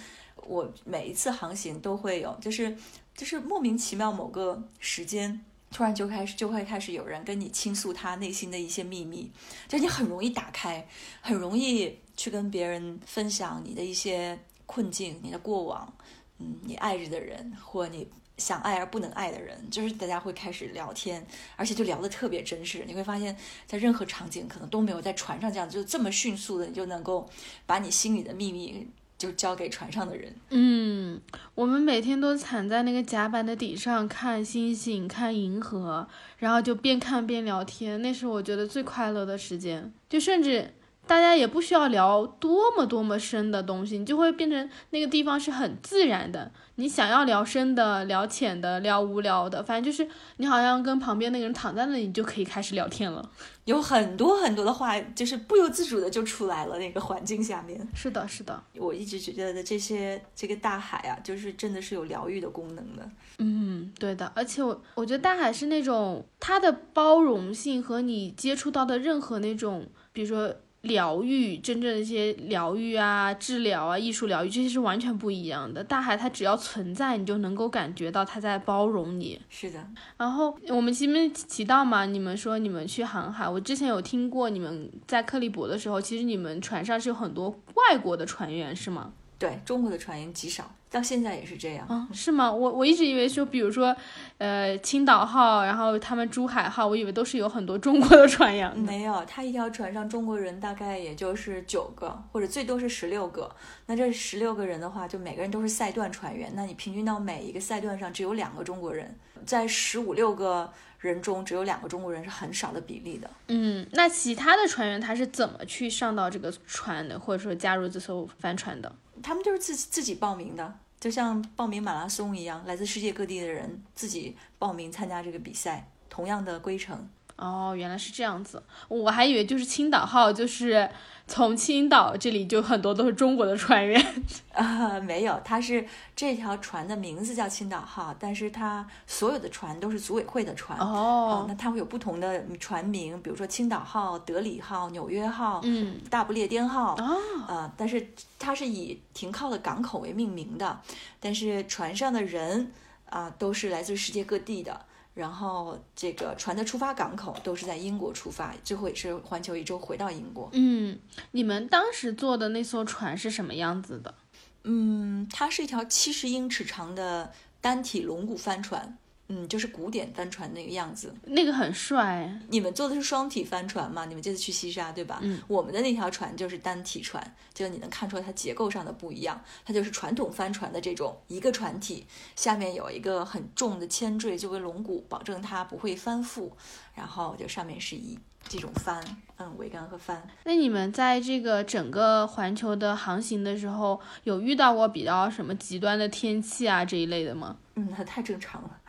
[0.47, 2.77] 我每一次航行都会有，就是
[3.15, 5.43] 就是莫名其妙某个时间。
[5.75, 9.31] 突然就开始就会开始有人跟你倾诉他内心的一些秘密，
[9.67, 10.87] 就你很容易打开，
[11.19, 15.91] 很容易去跟别人分享你的一些困境、你的过往，
[16.37, 22.83] 嗯，你爱着的人或你想爱而不能爱的人，就是大家会开始聊天，而且就聊得特别真实。
[22.87, 23.35] 你会发现
[23.67, 27.29] 在任何场景可能都没有在船上这样，就这么迅速的，你就能够
[27.65, 30.35] 把你心里的秘密就交给船上的人。
[30.49, 31.21] 嗯，
[31.55, 36.07] 我们每天都踩在那个甲板的底上看星星、看银河，
[36.39, 39.93] 然后就边看边聊天，那是我觉得最快乐的时间。
[40.09, 40.73] 就甚至
[41.13, 46.51] 大家也不需要聊多么多么深的东西，你就会变成那个地方是很自然的。
[46.77, 53.29] 你想要聊深的、聊浅的、聊无聊的，反正就是你好像跟旁边那个人躺在那里，你就可以开始聊天了。
[53.65, 56.79] 有很多很多的话，就是不由自主的就出来了。
[56.79, 63.07] 那个环境下面，是的，是的，我一直觉得这些这个大海啊，就是真的是有疗愈的功能的。
[63.37, 70.51] 嗯，对的，而且我我觉得大海是那种它的包容性和你接触到的任何那种，比如说
[70.83, 75.81] 疗愈，真正的一些疗愈啊、治疗啊、艺术疗愈，这些是完全不一样的。
[75.81, 79.39] 大海它只要存在，你就能够感觉到它在包容你。
[79.49, 79.81] 是的，
[80.17, 89.13] 然后我们前面提到嘛，你们说你们去航海，我之前有听过你们在克利伯的时候，其实你们船上是有很多外国的船员，是吗？
[89.43, 91.85] 对中国的船员极少，到现在也是这样。
[91.89, 92.49] 啊，是吗？
[92.49, 93.93] 我我一直以为说，比如说，
[94.37, 98.73] 呃，青岛号，然后他们珠海号，我以为都是有很多中国的船员。
[98.79, 103.53] 没有，他一条船上中国人大概也就是九个，或者最多是十六个。
[103.87, 106.49] 那这十六个人的话，就每个人都是赛段船员。
[106.55, 109.13] 那你平均到每一个赛段上只有两个中国人，
[109.45, 113.29] 在十五六个人中只有两个中国人是很少的比例的。
[113.49, 118.89] 嗯，那其他的船员他是怎么去上到这个船的，或者说加入这艘帆船的？
[119.21, 127.07] 他们就是自自己报名的，就像报名马拉松一样，来自世界各地的人自己报名参加这个比赛，同样的规程。
[127.43, 130.89] 哦，原来是这样子，我还以为就是青岛号，就是
[131.27, 134.01] 从青岛这里就很多都是中国的船员。
[134.53, 140.79] 啊，没有，它是这条船的名字叫青岛号，但是它所有的船都是组委会的船。
[140.79, 146.95] 哦那它会有不同的船名，比如说青岛号、德里号、纽约号、嗯，大不列颠号。
[146.95, 147.17] 哦，
[147.49, 148.07] 呃，但是
[148.39, 150.79] 它是以停靠的港口为命名的，
[151.19, 152.71] 但是船上的人
[153.09, 154.85] 啊、都是来自世界各地的。
[155.13, 160.49] 然后这个船的出发港口都是在英国出发，最后也是环球一周回到英国。
[160.53, 160.99] 嗯，
[161.31, 164.15] 你们当时坐的那艘船是什么样子的？
[164.63, 168.97] 嗯，它是一条七十英尺长的单体龙骨帆船，
[169.29, 171.13] 嗯，就是古典帆船那个样子。
[171.23, 174.05] 那个很帅，你们坐的是双体帆船嘛？
[174.05, 175.19] 你们这次去西沙对吧？
[175.21, 182.05] 嗯，我们的那条船就是单体船，就你能看出来它结构上的不一样，它就是传统帆船的这种一个船体，
[182.35, 186.51] 下面有一个很重的铅坠作为龙骨，保证它不会翻覆，
[186.95, 189.03] 然后就上面是以这种帆，
[189.37, 190.21] 嗯，桅杆和帆。
[190.43, 197.57] 那你们在这个整个环球的航行的时候，有遇到过比较什么极端的天气啊这一类的吗？
[197.75, 198.79] 嗯，那太正常了，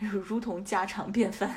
[0.00, 1.54] 如同家常便饭。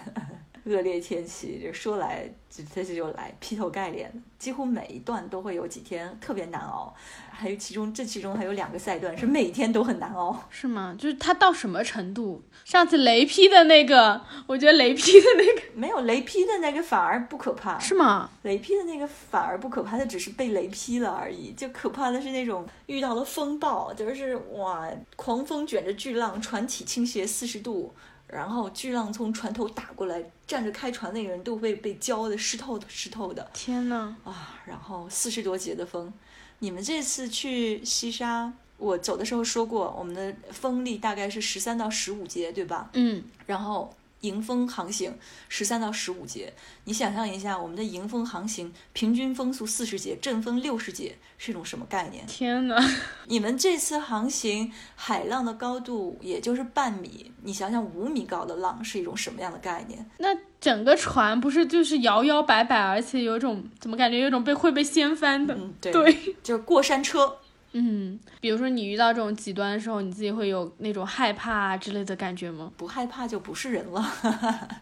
[0.65, 6.93] 恶劣天气，这说来这这就来，劈头盖脸，几乎每一段都会有几天特别难熬，
[7.30, 10.43] 还有其中这其中还有两个赛段是每天都很难熬。
[10.49, 10.95] 是吗？
[10.97, 12.41] 就是它到什么程度？
[12.63, 18.30] 上次雷劈的那个，我觉得雷劈的那个没有雷劈的那个反而不可怕，是吗？
[18.41, 21.51] 雷劈的那个反而不可怕，它只是被雷劈了而已。
[21.51, 27.93] 就可怕的是那种遇到了风暴，就是哇，狂风卷着巨浪，船体倾斜四十度，
[28.28, 34.60] 然后巨浪从船头打过来，站着开船那个人都被被浇的湿透的湿透的天呐，啊！
[34.66, 36.12] 然后四十多节的风，
[36.60, 42.90] 你们这次去西沙，我走的时候说过，我们的风力大概是十三到十五节，对吧？
[42.94, 43.94] 嗯，然后
[44.26, 46.54] 迎风航行十三到十五节，
[46.86, 52.26] 你想象一下，我们的迎风航行平均风速四十节，阵风六十节，是一种什么概念？
[52.26, 52.76] 天呐，
[53.28, 60.10] 你们这次航行海浪的高度也就是半米，你想想五米高的浪是一种什么样的概念？
[60.18, 65.54] 那整个船不是就是摇摇摆摆，而且有种怎么感觉有种被会被掀翻的？
[65.54, 67.38] 嗯，对，对，就是过山车。
[67.78, 72.72] 嗯，比如说你遇到这种极端的时候，你自己会有那种害怕啊之类的感觉吗？
[72.78, 74.02] 不害怕就不是人了。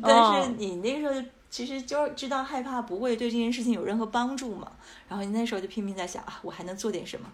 [0.00, 4.70] 但是你那个时候其实就知道害怕不会对这件事情有任何帮助嘛，
[5.08, 7.26] 然后你那时候就拼命在想啊，我还能做点什么？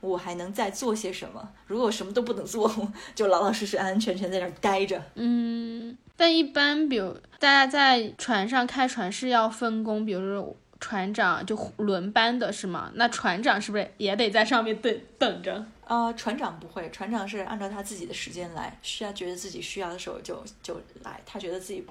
[0.00, 1.46] 我还能再做些什么？
[1.66, 2.70] 如果我什么都不能做，
[3.16, 5.02] 就老老实实、安安全全在那儿待着。
[5.16, 12.90] 嗯，但一般比如大家在船上开船是要分工，比如说船长就轮班的是吗？
[12.94, 15.64] 那船长是不是也得在上面等等着？
[15.86, 21.84] 呃，船长不会，船长是按照他自己的时间来，需要觉得自己需要的时候就就来，他觉得自己，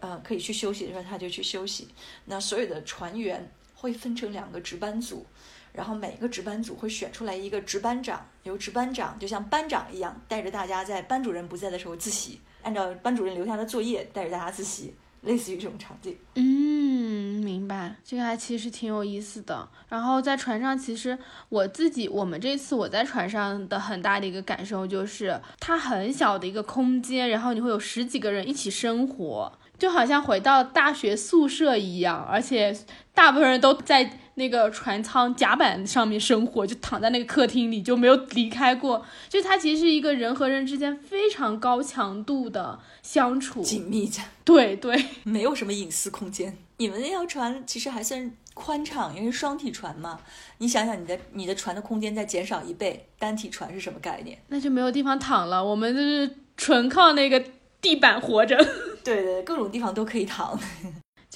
[0.00, 1.88] 呃，可以去休息的时候他就去休息。
[2.26, 5.26] 那所有的船员会分成两个值班组，
[5.72, 16.16] 然后每个值班组会选出来一个值班长，由值班长就像班长一样，带着大家在班主任不在的时候自习，按照班主任留下的作业带着大家自习，类似于这种场景。
[16.34, 19.68] 嗯，明白，这个还其实挺有意思的。
[19.88, 32.76] 然后在船上，其实我自己，我们这次我在船上的很大的一个感受就是，它很小的一个空间，然后你会有十几个人一起生活，就好像回到大学宿舍一样，而且
[33.14, 39.04] 大部分人都在那个船舱甲板上面生活，就躺在那个客厅里，就没有离开过。
[39.28, 43.60] 就它其实是一个人和人之间非常高强度的相处。
[43.60, 46.56] 紧密着，对对， 没有什么隐私空间。
[46.78, 50.20] 你们那条船其实还算宽敞，因为双体船嘛。
[50.58, 54.38] 你想想，你的你的船的空间再减少一倍，单体船是什么概念？
[54.48, 55.64] 那就没有地方躺了。
[55.64, 57.42] 我们就是纯靠那个
[57.80, 58.56] 地板活着。
[59.02, 60.58] 对对，各种地方都可以躺。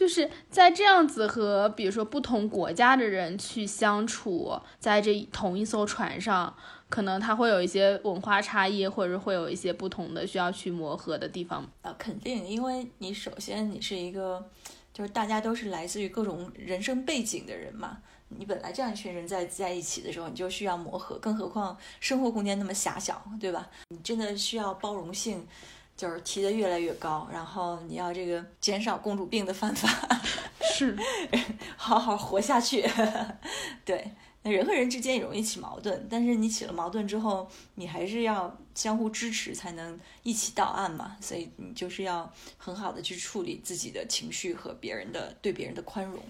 [0.02, 6.52] 就是在这样子和比如说不同国家的人去相处，在这同一艘船上，
[6.88, 11.64] 可能他会有一些文化差异，或者会有一些不同的需要去磨合的地方。
[11.82, 14.44] 啊，肯定，因为你首先你是一个，
[14.92, 17.98] 就是大家都是来自于各种人生背景的人嘛。
[18.26, 23.70] 你本来这样一群人在在一起的时候，你就需要磨合，更何况生活空间那么狭小，对吧？
[23.90, 25.46] 你真的需要包容性，
[25.96, 29.88] 就是提的越来越高，然后你要这个减少公主病的犯法，
[30.74, 30.96] 是，
[31.76, 32.84] 好好活下去。
[33.84, 34.10] 对，
[34.42, 41.16] 那人和人之间也容易起矛盾，但是你起了矛盾之后，你还是要相互支持，才能一起到岸嘛。
[41.20, 46.20] 所以你就是要很好的去处理自己的情绪和别人的对别人的宽容，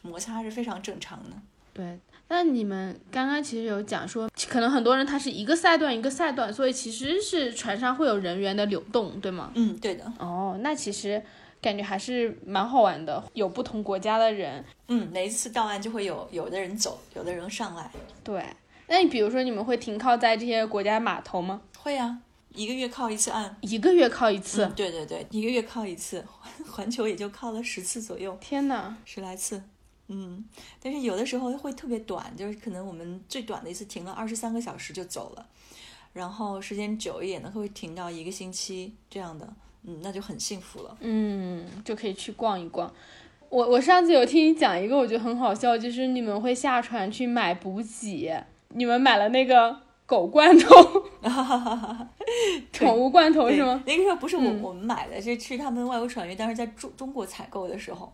[0.00, 1.36] 摩擦是非常正常的。
[1.74, 1.98] 对。
[2.30, 9.50] 那你们刚刚其实有讲说，可能很多人他是一个赛段一个赛段，所以其实是船上会有人员的流动，对吗？
[9.54, 10.04] 嗯，对的。
[10.18, 11.22] 哦，那其实
[11.62, 14.62] 感觉还是蛮好玩的，有不同国家的人。
[14.88, 17.90] 嗯，每一次到岸就会有有的人走，有的人上来。
[18.22, 18.44] 对，
[18.88, 21.62] 那你比如说你们会停靠在这些国家码头吗？
[21.78, 22.18] 会啊，
[22.54, 23.56] 一个月靠一次岸。
[23.62, 24.64] 一个月靠一次？
[24.66, 26.22] 嗯对对对，一个月靠一次，
[26.70, 28.36] 环球也就靠了十次左右。
[28.38, 28.94] 天哪！
[29.06, 29.62] 十来次，
[30.08, 30.44] 嗯，
[30.82, 35.46] 但是有的时候会特别短，就是可能我们最短的一次停了二十三个小时就走了，
[36.12, 39.46] 然后时间久一点的会停到一个星期这样的，
[39.84, 40.96] 嗯，那就很幸福了。
[41.00, 42.92] 嗯，就可以去逛一逛。
[43.50, 50.74] 我我上次有听你讲一个，我觉得很好笑，就是你们会下船去买补给，你们买了那个狗罐头，
[52.72, 53.82] 宠物罐头是吗？
[53.86, 58.10] 那个时候不是我、嗯我们买的，是去他们外国船员当时在中中国采购的时候，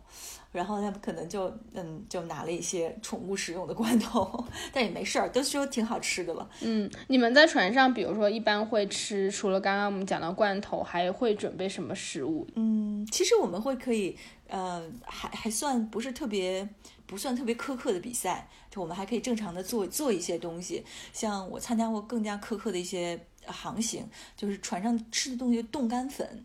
[0.51, 6.49] 然后他们可能就嗯就拿了一些宠物使用的罐头， 但也没事儿，都说挺好吃的了。
[6.63, 12.45] 嗯，你们在船上，比如说一般会吃，除了刚刚我们讲到罐头，还会准备什么食物？
[12.57, 14.17] 嗯，其实我们会可以，
[14.49, 16.69] 呃，还还算不是特别
[17.07, 20.85] 不算特别苛刻的比赛，就我们还可以正常的做做一些东西。
[21.13, 26.45] 像我参加过更加苛刻的一些呃航行，就是船上吃的东西冻干粉，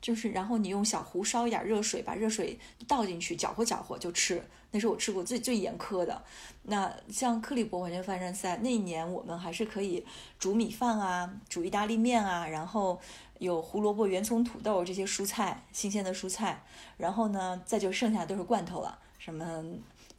[0.00, 4.42] 就是然后你用小壶烧一点热水，把热水倒进去，搅和搅和就吃。
[4.70, 6.24] 那是我吃过最最严苛的。
[6.64, 10.04] 那像克利伯环球帆船赛那一年，我们还是可以
[10.36, 13.00] 煮米饭啊，煮意大利面啊，然后
[13.38, 16.64] 有胡萝卜、圆葱、土豆这些蔬菜，新鲜的蔬菜。
[16.96, 19.62] 然后呢，再就剩下都是罐头了，什么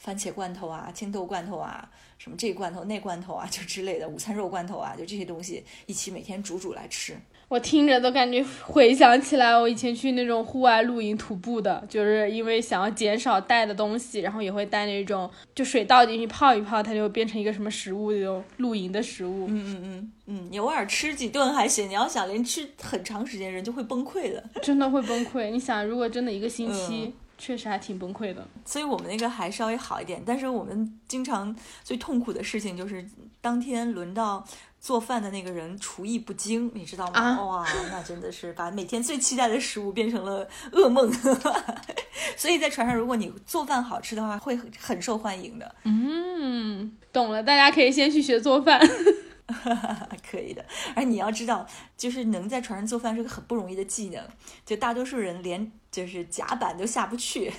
[0.06, 1.90] 番茄罐头啊、青豆罐头啊，
[2.20, 7.18] 什么这罐头那罐头啊，就之类的午餐肉罐头啊，就这些东西一起每天煮煮来吃。
[7.48, 19.48] 我听着都感觉回想起来，我以前去那种户外露营徒步的，就是因为想要减少带的东西，然后也会带那种就水倒进去泡一泡，它就变成一个什么食物，那种露营的食物。
[19.48, 24.44] 嗯嗯嗯嗯，你偶尔吃几顿还行，你要想连吃很长时间，人就会崩溃的。
[24.62, 25.50] 真的会崩溃。
[25.50, 28.48] 你想，如果真的一个星嗯期，确实还挺崩溃的。
[28.66, 33.06] 所以我们那个还稍微好一点，但是我们经常最痛苦的事情就是
[33.42, 34.46] 当天轮到
[34.80, 37.20] 做饭的那个人厨艺不精，你知道吗？
[37.20, 41.12] 啊哇，那真的是把每天最期待的食物变成了噩梦。
[42.38, 45.76] 所以在船上，如果你做饭好吃的话，会很很受欢迎的。
[45.84, 48.80] 嗯，懂了，大家可以先去学做饭。
[50.30, 54.24] 可以的，而你要知道，就是能在船上做饭是个很不容易的技能，
[54.66, 57.54] 就大多数人连就是甲板都下不去，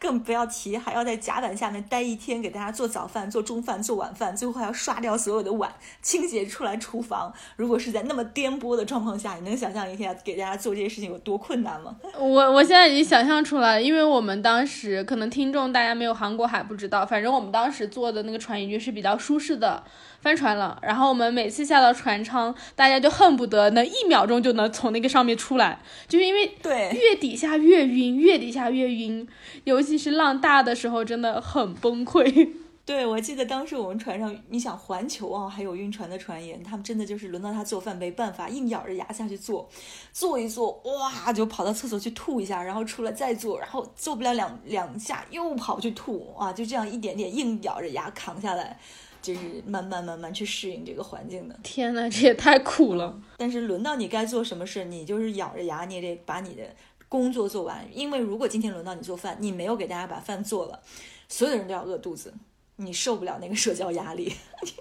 [0.00, 5.72] 更不要提还要在甲板下面待一天，给大家做早饭、做中饭、做晚饭，最后还要刷掉所有的碗，
[6.02, 7.32] 清洁出来厨房。
[7.56, 11.96] 如果是在那么颠簸的状况下，你能想象一下给大家做这些事情有多困难吗？
[12.18, 19.82] 我我现在已经想象出来了，因为我们当时可能听众大家没有航过海不知道，反正我们当时坐的那个船已经是比较舒适的
[20.24, 20.78] 帆船了。
[20.82, 29.28] 然后我们每次下到船舱，大家就恨不得能一秒钟就能从那个上面出来，就是因为对，越底下越晕，越底下越晕，
[29.64, 32.50] 尤其是浪大的时候，真的很崩溃。
[32.86, 39.66] 对，我记得当时我们船上，你想环球啊，还有晕船的船员，他们真的就是轮到他做饭没办法，硬咬着牙下去做，
[40.12, 48.78] 做一做，哇，就跑到厕所去吐一下，然后出来再做，然后做不了两两下又跑去吐，啊，就这样一点点硬咬着牙扛下来，
[49.24, 51.58] 就是慢慢慢慢去适应这个环境的。
[51.62, 53.18] 天呐，这也太苦了。
[53.38, 56.62] 但是轮到你该做什么事，你就是咬着牙，你也得把你的
[57.08, 57.88] 工作做完。
[57.90, 60.78] 因为如果今天轮到你做饭，你没有给大家把饭做了，
[61.26, 62.34] 所有人都要饿肚子，
[62.76, 64.34] 你受不了那个社交压力，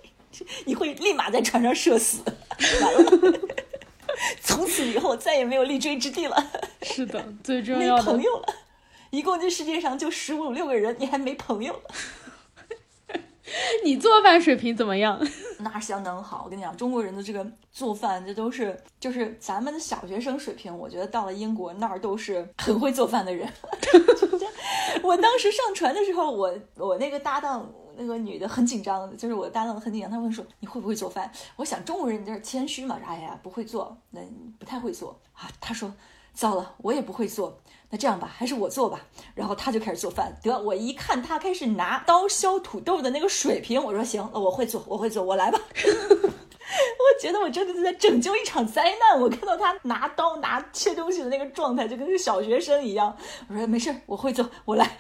[0.66, 2.22] 你会立马在船上社死，
[2.82, 3.40] 完了，
[4.42, 8.56] 从此以后再也没有立锥之地了，是的，最重要的朋友了。
[9.10, 11.80] 一共这世界上就十五六个人，你还没朋友？
[13.84, 15.20] 你做饭水平怎么样？
[15.60, 16.44] 那相当好。
[16.46, 20.76] 我跟你讲，中国人的这个做饭，这都是就是咱们的小学生水平。
[20.76, 23.48] 我觉得到了英国那儿都是很会做饭的人。
[25.04, 31.32] 我当时上船的时候，我我那个搭档那个女的很紧张，就是我搭档很紧张，她问说你会不会做饭？
[31.58, 34.22] 我想中国人就是谦虚嘛，哎呀不会做，那
[34.58, 35.50] 不太会做啊。
[35.60, 35.94] 她说
[36.34, 37.60] 糟了，我也不会做。
[37.94, 39.00] 那这样吧，还是我做吧。
[39.36, 40.36] 然后他就开始做饭。
[40.42, 45.60] 得，我一看他开始拿刀削土豆的那个水平，我说行，我会做，我会做，我来吧。
[45.76, 49.22] 我觉得我真的是在拯救一场灾难。
[49.22, 53.16] 我看到他拿刀拿切东西的那个状态，就跟个小学生一样。
[53.48, 54.98] 我说没事，我会做，我来。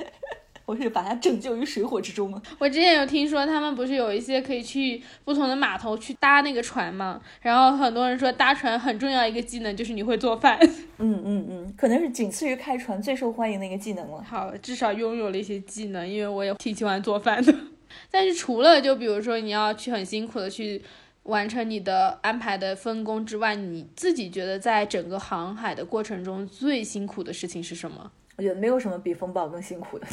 [0.66, 2.41] 我是把它拯救于水火之中吗。
[2.57, 7.22] 我之前有听说，他们不是有一些可以去不同的码头去搭那个船吗？
[7.41, 10.57] 然后很多人说搭船很重要一个技能就是你会做饭。
[10.99, 14.24] 嗯嗯嗯，可能是仅次于开船最受欢迎的一个技能了。
[14.24, 17.53] 好，至少拥有了一些技能，因为我也挺喜欢做饭的。
[18.09, 20.82] 但是除了就比如说你要去很辛苦的去
[21.24, 28.11] 完成你的安排的分工之外，你自己觉得在整个航海的过程中最辛苦的事情是什么？
[28.36, 30.07] 我觉得没有什么比风暴更辛苦的，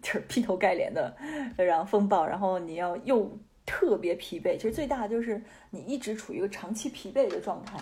[0.00, 1.14] 就是劈头盖脸的，
[1.56, 4.56] 然后风暴，然后你要又特别疲惫。
[4.56, 7.78] 其实最大的就是你一直处于一个长期疲惫的状态。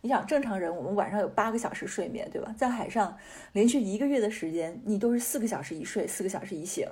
[0.00, 2.54] 你想，正常人我们晚上有八个小时睡眠，对吧？
[2.58, 3.16] 在海上
[3.52, 6.86] 连续一个月的时间，你都是四个小时一睡，四个小时一醒，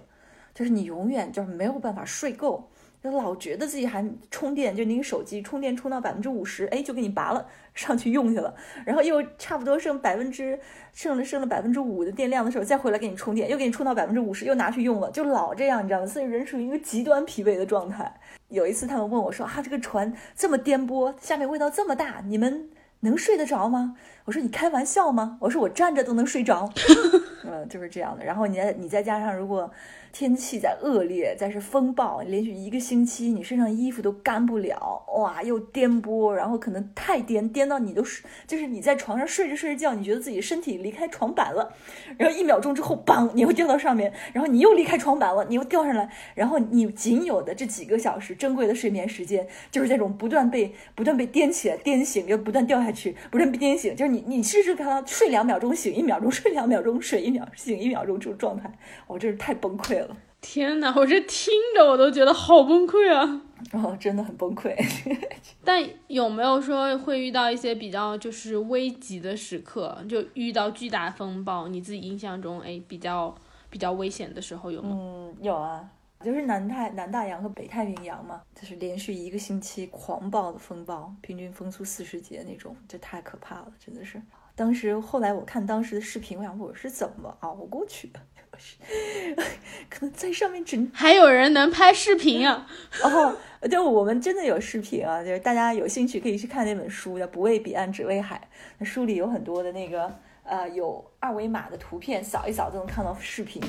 [0.54, 2.70] 就是你永远就是没有办法睡够。
[3.02, 7.44] 就老觉得自己还充电，就那个手机充电充到百分之五十，哎，就给你拔了
[7.74, 8.54] 上去用去了，
[8.86, 10.56] 然后又差不多剩百分之
[10.92, 16.06] 剩了剩了百分之五的电量的时候，再回来给你充电，又给你充到百分之五十，又拿去用了，就老这样，你知道吗？
[16.06, 18.14] 所以人属于一个极端疲惫的状态。
[18.50, 22.68] 有一次他们问我说：“啊，这个船这么颠簸，下面味道这么大，你们
[23.00, 23.96] 能睡得着吗？”
[24.26, 26.70] 我说：“你开玩笑吗？”我说：“我站着都能睡着。
[27.44, 28.24] ”嗯，就是这样的。
[28.24, 29.68] 然后你再你再加上如果。
[30.12, 41.74] 天气在恶劣，再是风暴，连续一个星期，你身上衣服都干不了，哇，又颠簸，然后可能太颠，颠到你都是，就是你在床上睡着睡着觉，你觉得自己身体离开床板了，
[42.18, 58.70] 然后一秒钟之后，梆，你又掉到上面，然后你又离开床板了，你又掉上来，然后你仅有的这几个小时珍贵的睡眠时间，就是这种不断被不断被颠起来、颠醒，又不断掉下去，不断被颠醒，就是你你试试看，睡两秒钟醒一秒钟，睡两秒钟睡一秒醒一秒钟这种状态，
[59.06, 60.01] 我真是太崩溃了。
[60.42, 63.42] 天哪，我这听着我都觉得好崩溃啊！
[63.72, 64.76] 哦，真的很崩溃。
[65.64, 73.34] 但有没有说会遇到一些比较就是危急的时刻，就遇到巨大风暴，你自己印象中哎比较
[73.70, 74.90] 比较危险的时候有吗？
[75.00, 75.88] 嗯，有啊，
[76.20, 84.20] 就是南太南大洋和北太平洋嘛，就是连续一个星期狂暴的风暴，平均风速四十节那种，这太可怕了，真的是。
[84.56, 88.20] 当时后来我看当时的视频，我想我是怎么熬过去的？
[89.90, 92.66] 可能在上面只还有人能拍视频啊？
[93.02, 93.36] 哦，
[93.68, 98.36] 对，我们真的有视频啊，就是大家有兴趣可以去看那本书，叫《不为彼岸，只为海》。
[98.78, 103.62] 那书里有很多的那个呃有二维码的图片，扫一扫就能看到视频。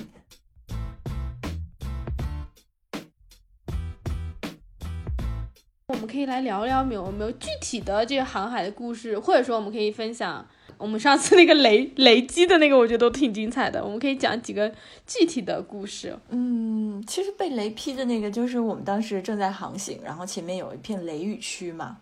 [5.88, 10.45] 我们可以来聊聊有没有具体的这个航海的故事，或者说我们可以分享
[10.78, 13.84] 我们上次那个雷雷击的那个，我觉得都挺精彩的。
[13.84, 14.74] 我们可以讲几个
[15.05, 16.17] 具体的故事。
[16.30, 21.97] 嗯，其实被雷劈的那个就是我们当时正在航行，然后前面有一片雷雨区嘛，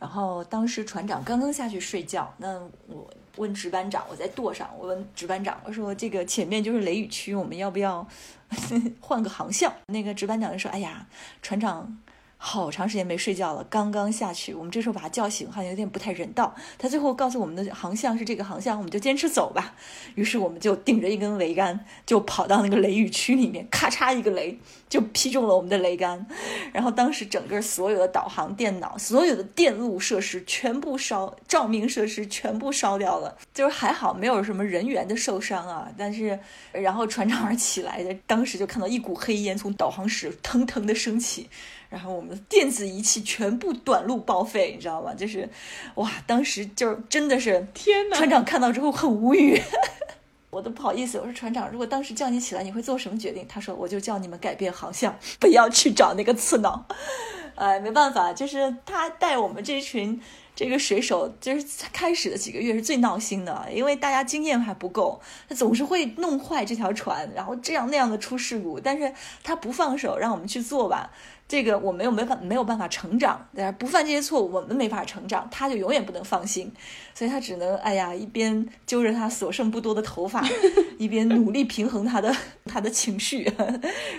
[0.00, 8.06] 然后当时船长刚刚下去睡觉，那我问值班长，我在舵上，我问值班长，我说这个前面就是雷雨区，我们要不要
[9.00, 9.72] 换个航向？
[9.86, 11.06] 那个值班长就说，哎呀，
[11.42, 11.98] 船长。
[12.40, 16.54] 好长时间没睡觉了，刚刚下去，我们这时候把他叫醒，好像有点不太人道。
[16.78, 19.74] 他最后告诉我们的航向是这个航向，我们就坚持走吧。
[20.14, 24.56] 于是我们就顶着一根桅杆，就跑到那个雷雨区里面，咔嚓一个雷
[24.88, 26.24] 就劈中了我们的桅杆，
[26.72, 33.36] 然后当时整个所有的导航电脑、所有的电路设施全部烧，照明设施全部烧掉了。
[33.52, 36.38] 就是还好没有什么人员的受伤啊，但是
[36.70, 41.48] 然后船长起来的，当时就看到一股黑烟从导航室腾腾的升起。
[41.88, 45.14] 然后我们的电子仪器全部短路报废，你知道吗？
[45.14, 45.48] 就是，
[45.94, 49.60] 哇，当时就是真的是，天呐船长看到之后很无语，
[50.50, 51.18] 我都不好意思。
[51.18, 53.46] 我说船长，如果当时叫你起来，你会做什么决定？
[53.48, 56.86] 他说，我就叫你们改变航向， 不要去找那个刺挠。
[57.56, 60.20] 哎，没办法，就是他带我们这群
[60.54, 69.12] 这个水手，就是开始的几个月是最闹心的，因为大家经验还不够，他总是会弄坏这条船，然后这样那样的出事故，但是
[69.42, 71.10] 他不放手，让我们去做吧。
[71.48, 73.72] 这个我没有没法没有办法成长，对吧？
[73.72, 76.70] 不犯这些错误，我们没法成长，他就永远不能放心，
[77.14, 80.46] 所以他只能哎呀，一边揪着他所剩不多的头发，
[80.98, 82.30] 一边努力平衡他的
[82.66, 83.50] 他的情绪，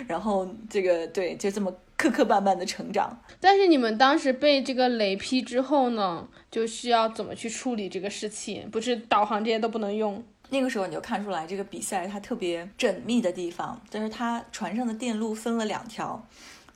[0.07, 3.15] 然后这个对，就这么磕磕绊绊的成长。
[3.39, 8.67] 但是你们当时被这个雷劈之后呢，就需要怎么去处理这个事情？
[8.71, 10.23] 不是导航这些都不能用。
[10.51, 16.25] 那个时候你就看出来，这个比赛它特别缜密的地方，就是它船上的电路分了两条，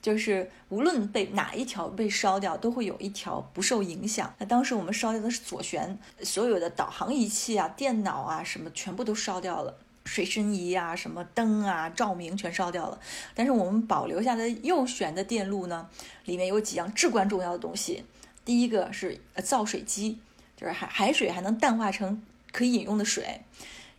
[0.04, 4.34] 就是无论被哪一条被烧掉，都会有一条不受影响。
[4.38, 9.74] 那当时我们烧掉的是左旋，所有的导航仪器啊、电脑啊什么全部都烧掉了。
[10.04, 13.00] 水深仪啊，什么灯啊、照明全烧掉了，
[13.34, 15.88] 但是我们保留下的右旋的电路呢，
[16.26, 18.04] 里面有几样至关重要的东西。
[18.44, 20.18] 第一个是呃造水机，
[20.58, 23.40] 就是海海水还能淡化成可以饮用的水。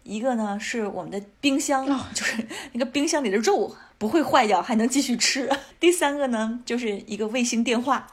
[0.03, 1.83] 一个呢是我们的冰箱，
[2.13, 5.49] 就是那个冰箱里的肉不会坏掉，还能继续吃。
[5.79, 8.07] 第三个呢就是一个卫星电话，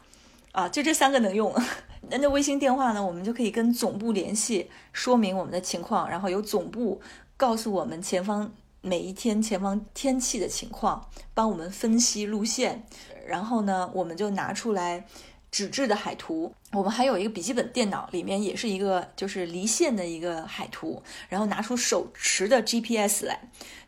[0.53, 1.55] 啊，就这三个能用。
[2.11, 7.01] 那那卫星电话呢，我们就可以跟总部联系，说明我们的情况，然后由总部
[7.37, 12.85] 告诉我们前方每一天前方天气的情况，帮我们分析路线，
[13.27, 15.07] 然后呢，我们就拿出来
[15.51, 16.53] 纸质的海图。
[16.73, 23.39] 我们还有一个笔记本电脑，里面也是一个就是离线的一个海图，然后拿出手持的 GPS 来，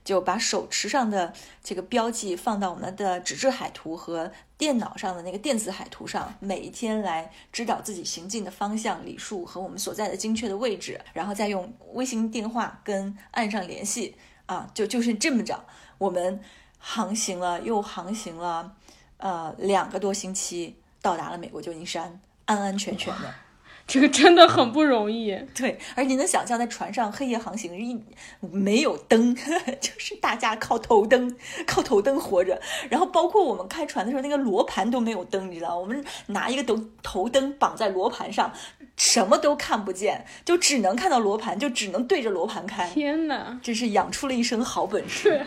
[0.05, 1.33] 就把手持上的
[1.63, 14.15] 这个标记放到我们的纸质海图和电脑上的那个电子海图上，每一天来指导自己行进的方向、里数和我们所在的精确的位置，然后再用微信电话跟岸上联系
[14.47, 15.65] 啊，就就是这么着，
[15.97, 16.39] 我们
[16.79, 18.77] 航行了又航行了，
[19.17, 23.35] 呃，两个多星期，到达了美国旧金山，安安全全的。
[23.87, 25.39] 这个真的很不容易。
[25.55, 28.03] 对，而你能想象在船上黑夜航行，一
[28.41, 29.35] 没有灯，
[29.81, 32.61] 就是大家靠头灯，靠头灯活着。
[32.89, 35.79] 然后包括我们开船的时候，那个罗盘都没有灯，你知道？
[35.79, 38.51] 我们拿一个头头灯绑在罗盘上，
[38.97, 42.89] 什么都看不见，就只能看到罗盘，就只能对着罗盘开。
[42.89, 45.29] 天哪，真是养出了一身好本事。
[45.29, 45.47] 对啊，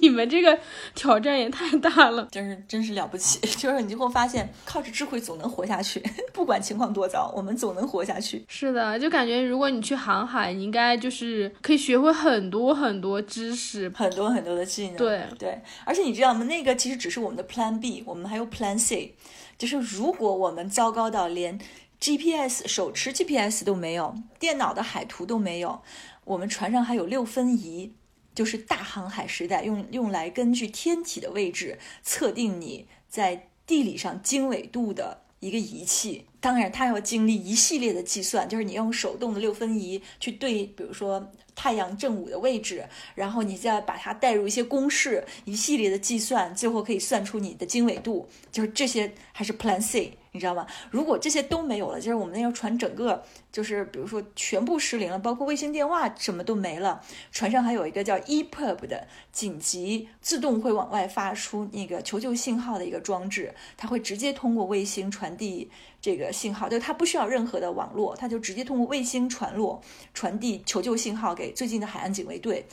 [0.00, 0.58] 你们这个
[0.94, 2.28] 挑战也太大了。
[2.30, 8.44] 真是真是了不起， 就是你就会发现，靠着智慧总能活下去， 不管情况多糟，我们总能活下去。
[8.48, 13.90] 是的，就感觉如果你去航海，你应该就是可以学会很多很多知识。
[13.94, 16.44] 很多很多的技能，对对，而且你知道吗？
[16.44, 19.14] 那个其实只是我们的 Plan B，我们还有 Plan C，
[19.56, 21.58] 就是如果我们糟糕到连
[22.00, 25.80] GPS 手持 GPS 都没有，电脑的海图都没有，
[26.24, 27.92] 我们船上还有六分仪，
[28.34, 36.26] 就是大航海时代用用来根据天体的位置测定你在地理上经纬度的一个仪器。
[36.40, 48.28] 当然，它要经历一系列的计算，就是你用手动的六分仪去对，比如说太阳正午的位置，然后你再把它带入一些公式，一系列的计算，最后可以算出你的经纬度。
[48.52, 50.66] 就是这些还是 Plan C，你知道吗？
[50.90, 53.22] 如果这些都没有了，就是我们那条船整个
[53.52, 57.00] 就是比如说全部失灵了，包括卫星电话什么都没了。
[57.30, 65.70] 船上还有一个叫 EPIRB 的紧急自动会往外发出那个求救信号的一个装置，它会直接通过卫星传递
[66.00, 69.80] 这个信号，就它不需要任何的网络，它就直接通过卫星传落
[70.12, 72.66] 传递求救信号给最近的海岸警卫队，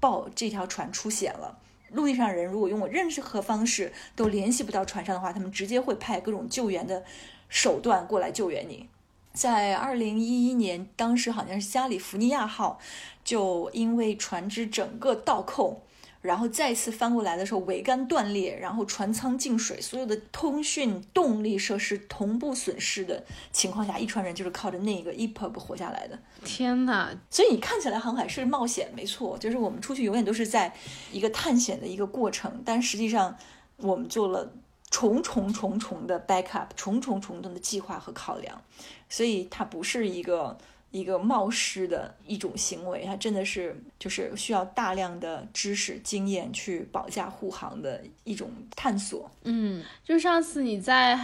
[0.00, 1.58] 报这条船出险了。
[1.92, 7.04] 陆地上人如果用任何方式都联系不到船上的话，他们直接会派各种救援的
[7.48, 8.88] 手段过来救援你。
[9.32, 12.78] 在二零一一年，当时好像是加利福尼亚号，
[13.24, 15.82] 就因为船只整个倒扣，
[16.22, 26.18] 然后再次翻过来的时候，桅杆断裂，然后船舱进水，所有的通讯动力设施同步损失的情况下，一船人就是靠着那个 EPIRB 活下来的。
[26.44, 30.72] 天哪，所以你看起来航海是冒险，没错，就是我们出去永远都是在
[31.10, 33.36] 一个探险的一个过程，但实际上
[33.78, 34.52] 我们做了
[34.90, 38.62] 重重重重的 backup，重重重重的计划和考量，
[39.08, 40.56] 所以它不是一个
[40.92, 49.28] 一个冒失的一种行为，它真的是就是需要大量的知识经验去保驾护航的一种探索。
[49.42, 51.18] 嗯，就上次你在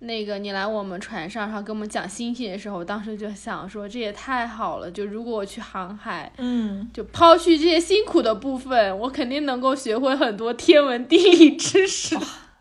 [0.00, 4.90] 那个你来我们船上，然后跟我们讲星星的时候，我当时就想说，这也太好了。
[4.90, 12.16] 就如果我去航海，嗯，就抛去这些辛苦的部分，我肯定能够学会很多天文地理知识。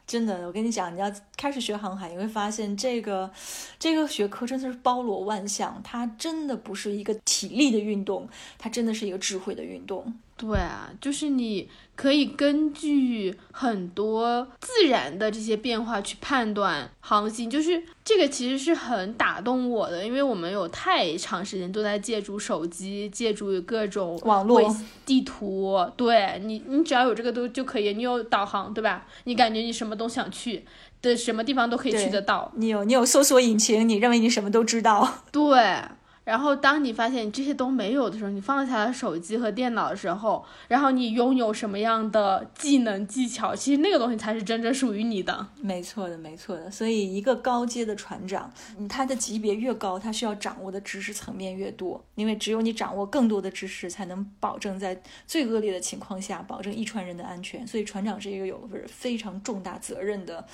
[0.10, 1.05] 真的，我跟你讲，你要
[1.38, 3.30] 开始学航海，你会发现这个
[3.78, 10.12] 这个学科真的是包罗万象，它真的不是一个体力的运动，它真的是一个智慧的运动。
[10.40, 24.74] 对啊，就是你可以根据很多自然的这些变化去判断航行，就是这个其实是很打动我的，因为我们有太长时间都在借助手机，借助各种网络
[25.06, 29.06] 地图，对你，你只要有这个都就可以，你有导航，对吧？
[29.26, 30.64] 你感觉你什么都想去
[31.02, 35.16] 的什么地方都可以去得到，你有你有搜索引擎，你认为你什么都知道。
[35.34, 35.99] 对。
[36.30, 45.47] 然后，当你发现你这些都没有的时候，你放下了手机和电脑的时候，然后你拥有什么样的技能技巧，其实那个东西才是真正属于你的。
[45.59, 46.69] 没错的，没错的。
[46.69, 51.99] 所以，一个高阶的船长，嗯他的级别越高，他需要掌握的知识层面越多。
[52.13, 57.65] 因为只有你掌握更多的知识，才能保证在最恶劣的情况下，保证一船人的安全。
[57.65, 60.45] 所以，船长是一个有非常重大责任的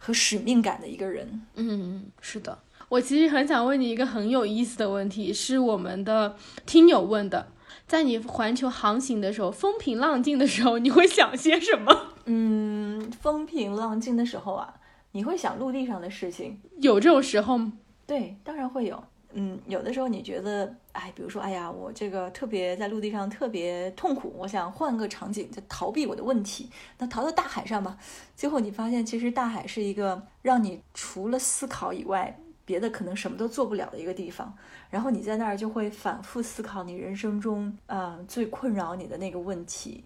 [0.00, 1.40] 和使命感的一个人。
[1.54, 2.58] 嗯，是的。
[2.90, 6.34] 我其实很想问你一个很有意思的问题，是我们的
[6.66, 7.52] 听友问的。
[7.86, 12.14] 在你环球航行的时候，风平浪静的时候，你会想些什么？
[12.26, 14.74] 嗯，风平浪静的时候啊，
[15.12, 16.60] 你会想陆地上的事情。
[16.80, 17.74] 有这种时候吗？
[18.08, 19.00] 对，当然会有。
[19.34, 26.68] 嗯，有的时候你觉得，哎，比如说，哎呀，我这个特别在陆地上特别痛苦，我想换个场景，就逃避我的问题，
[26.98, 27.96] 那逃到大海上吧。
[28.34, 32.36] 最后你发现，其实大海是一个让你除了思考以外，
[32.70, 34.56] 别的可能什么都做不了的一个地方。
[34.90, 40.04] 然后你在那儿就会反复思考你人生中，呃，最困扰你的那个问题，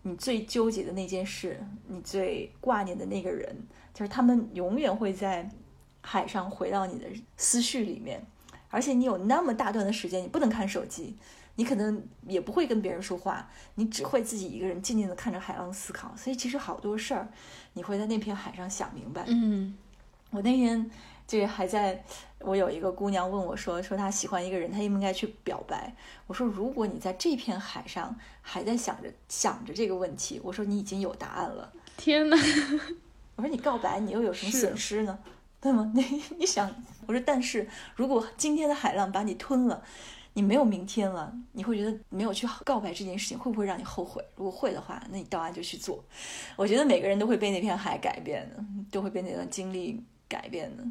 [0.00, 3.54] 你最纠结的那件事，你最挂念的那个人，
[3.92, 5.46] 就是他们永远会在
[6.00, 7.06] 海上回到你的
[7.36, 8.24] 思绪里面。
[8.70, 11.16] 而且你有那么大段的时间，你不能看手机，
[11.56, 16.14] 你可能也不会跟别人说话，你只会自己一个人静静的看着海浪思考。
[16.16, 17.28] 所以其实好多事儿，
[17.74, 19.24] 你会在那片海上想明白。
[19.28, 19.76] 嗯
[20.32, 20.90] 我那天
[21.26, 22.04] 这还在，
[22.38, 25.94] 我有一个姑娘问我说，说她喜欢一个人，她应不应该去表白？
[26.26, 31.72] 我说，如果你在这片海上还在想着想着这个问题，我说你已经有答案了。
[31.96, 32.36] 天哪！
[33.36, 35.18] 我说你告白，你又有什么损失呢？
[35.60, 35.90] 对吗？
[35.96, 36.70] 你你想，
[37.06, 39.82] 我说，但是如果今天的海浪把你吞了，
[40.34, 44.24] 你没有明天了，你会觉得没有去告白这件事情会不会让你后悔？
[44.36, 46.04] 如果会的话，那你到岸就去做。
[46.54, 48.62] 我觉得每个人都会被那片海改变的，
[48.92, 50.84] 都会被那段经历改变的。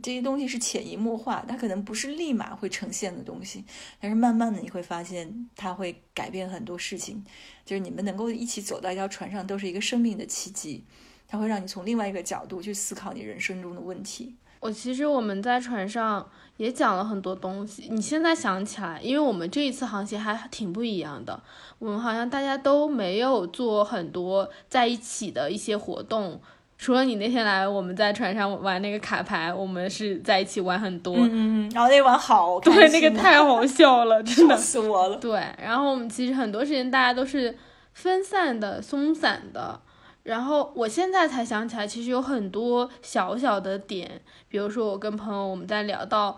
[0.00, 3.64] 这些东西是潜移默化，它可能不是立马会呈现的东西，
[4.00, 7.24] 但是慢慢的你会发现，它会改变很多事情。
[7.64, 10.84] 就是你们能够一起走到一条船上，都是一个生命的奇迹。
[11.28, 14.36] 它会让你从另外一个角度去思考你人生中的问题。
[14.60, 17.88] 我其实我们在船上也讲了很多东西。
[17.90, 21.42] 你现在想起来，因为我们这一次航行还挺不一样的，
[21.78, 26.40] 我们好像大家都没有做很多在一起的一些活动。
[26.82, 31.14] 除了你那天来，我们在船上玩那个卡牌，我们是在一起玩很多。
[31.16, 34.60] 嗯嗯，然后那玩好开对，那个太好笑了， 真的笑。
[34.60, 35.16] 死我了。
[35.18, 35.30] 对，
[35.62, 37.56] 然后我们其实很多事情大家都是
[37.92, 39.80] 分散的、松散的。
[40.24, 46.36] 然后我现在才想起来，其实有很多小小的点，比如说我跟朋友我们在聊到，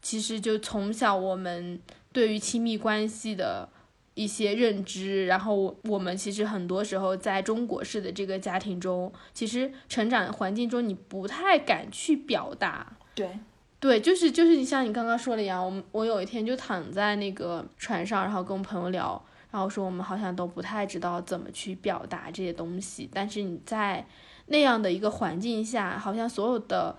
[0.00, 1.78] 其实就从小我们
[2.14, 3.68] 对于亲密关系的
[4.14, 13.38] 一些认知，然后我我们其实很多时候在中国式的这个家庭中，其实成长环境中你不太敢去表达，对，
[13.80, 24.06] 对，就是就是你像你刚刚说的一样，我们我有一天就躺在那个船上，然后跟我朋友聊，然后说我们好像都不太知道怎么去表达这些东西，但是你在
[24.46, 26.96] 那样的一个环境下，好像所有的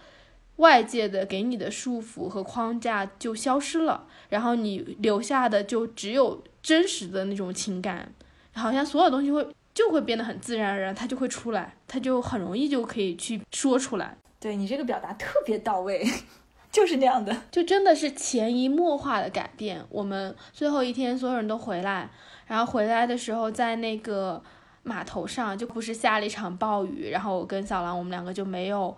[0.56, 8.12] 外界的给你的束缚和框架就消失了，然后你留下的就只有真实的那种情感，
[8.54, 14.18] 好像所有东西会就会变得很自然而然，它就会出来，它就很容易就可以去说出来。
[14.40, 16.06] 对你这个表达特别到位，
[16.72, 17.36] 就是那样的。
[17.52, 19.84] 就真的是潜移默化的改变。
[19.90, 22.10] 我们最后一天所有人都回来，
[22.48, 24.42] 然后回来的时候在那个
[24.84, 28.96] 码头上，就不是下了一场暴雨，然后我跟小狼我们两个就没有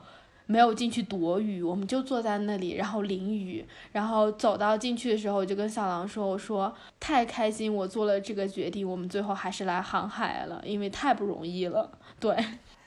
[0.47, 12.35] 没有进去躲雨，我们就坐在那里，然后淋雨，然后走到进去的时候，我就跟小狼说：“我说太开心，我做了这个决定，我们最后还是来航海了，因为太不容易了。”对，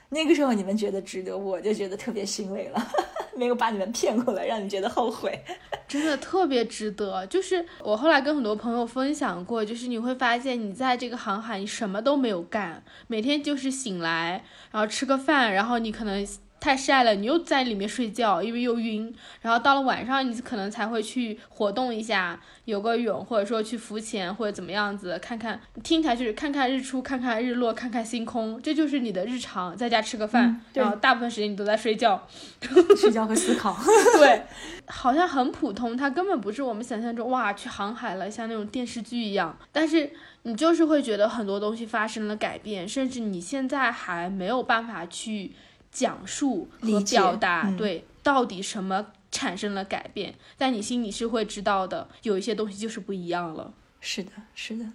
[0.09, 2.81] 那个时候你们觉得值得，我就觉得特别欣慰了，
[3.35, 5.37] 没有把你们骗过来，让你觉得后悔。
[5.87, 7.25] 真的特别值得。
[7.27, 16.25] 就是我后来跟很多朋友分享过，就是你会发现你在这个航海，你什么都没有干，每天就是醒来，然后吃个饭，然后你可能。
[16.59, 19.13] 太晒了，你又在里面睡觉，因为又晕。
[19.41, 25.59] 然后到了晚上，你可能才会去活动一下，游个泳，或者说去浮潜，或者怎么样子，看看。
[25.83, 29.75] 听起来就是看看日出，看看日落，看看星空，这就是你的日常。
[29.75, 32.27] 在家吃个饭，对然后大部分时间你都在睡觉。
[32.97, 33.77] 睡觉和思考。
[34.19, 34.43] 对，
[34.87, 39.57] 好像很普通，它根本不是我们想象中哇去航海了，像那种电视剧一样。
[39.71, 40.11] 但是
[40.43, 45.51] 你就是会觉得很多东西发生了改变，甚至你现在还没有办法去
[45.91, 53.73] 讲述和表达，嗯对，到底什么产生了改变，但你心里是会知道的，有一些东西就是不一样了。
[53.99, 54.85] 是的，是的。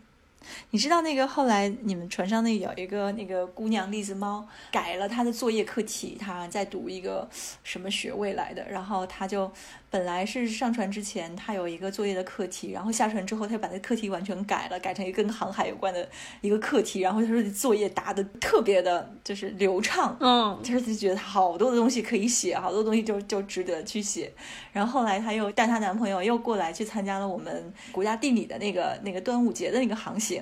[0.70, 7.28] 你知道那个后来你们船上那有一个那个姑娘栗子猫改了她的作业课题，她在读一个
[7.62, 9.50] 什么学位来的，然后她就
[9.90, 16.08] 本来是上船之前她有一个作业的课题，然后下船之后她就把那课题完全改了，改成一个跟航海有关的
[16.40, 24.32] 一个课题，然后她说作业答的特别的就是流畅，嗯，就是就觉得好多的东西可以写，好多东西就就值得去写。
[24.72, 30.33] 然后后来她又带她男朋友又过来去参加了我们国家地理的那个那个端午节的那个航行，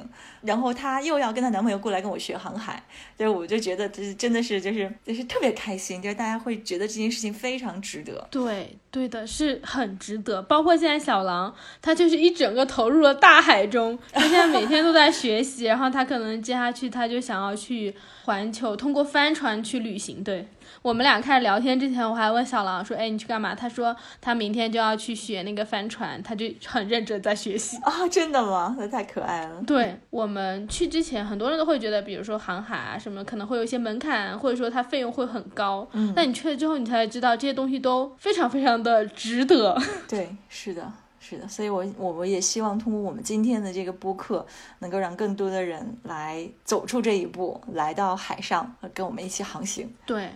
[0.43, 2.83] 然后她又要跟她男朋友过来跟我学航海，
[3.19, 8.27] 就是我就觉得这是真的是就是就是特别开心，就是大家会觉得这件事情非常值得。
[8.31, 10.43] 对，对的，是很值得。
[10.43, 20.23] 包括现在小狼，他就是一整个投入了大海中，他现在每天都在学习，然后他可能接下去他就想要去环球，通过帆船去旅行。
[20.23, 20.47] 对
[20.83, 27.77] 我们俩开始聊天之前，我还问小狼说：“哎，你去干嘛？”他说他明天就要去学那个帆船，他就很认真在学习。
[27.87, 28.75] 啊、真的吗？
[28.79, 29.63] 那太可爱了。
[29.65, 35.89] 对我们去之前，很多人都会觉得，比如说航海啊什么，可能会有一些门槛，或者说它费用会很高。
[35.93, 39.81] 嗯但你去了之后，你才知道这些东西都非常非常的值得。
[40.09, 44.45] 对，是的，是的，所以我我我也希望通过我们今天的这个播客，
[44.81, 49.89] 能够让更多的人来走出这一步，来到海上，呃跟我们一起航行。
[50.05, 50.29] 对，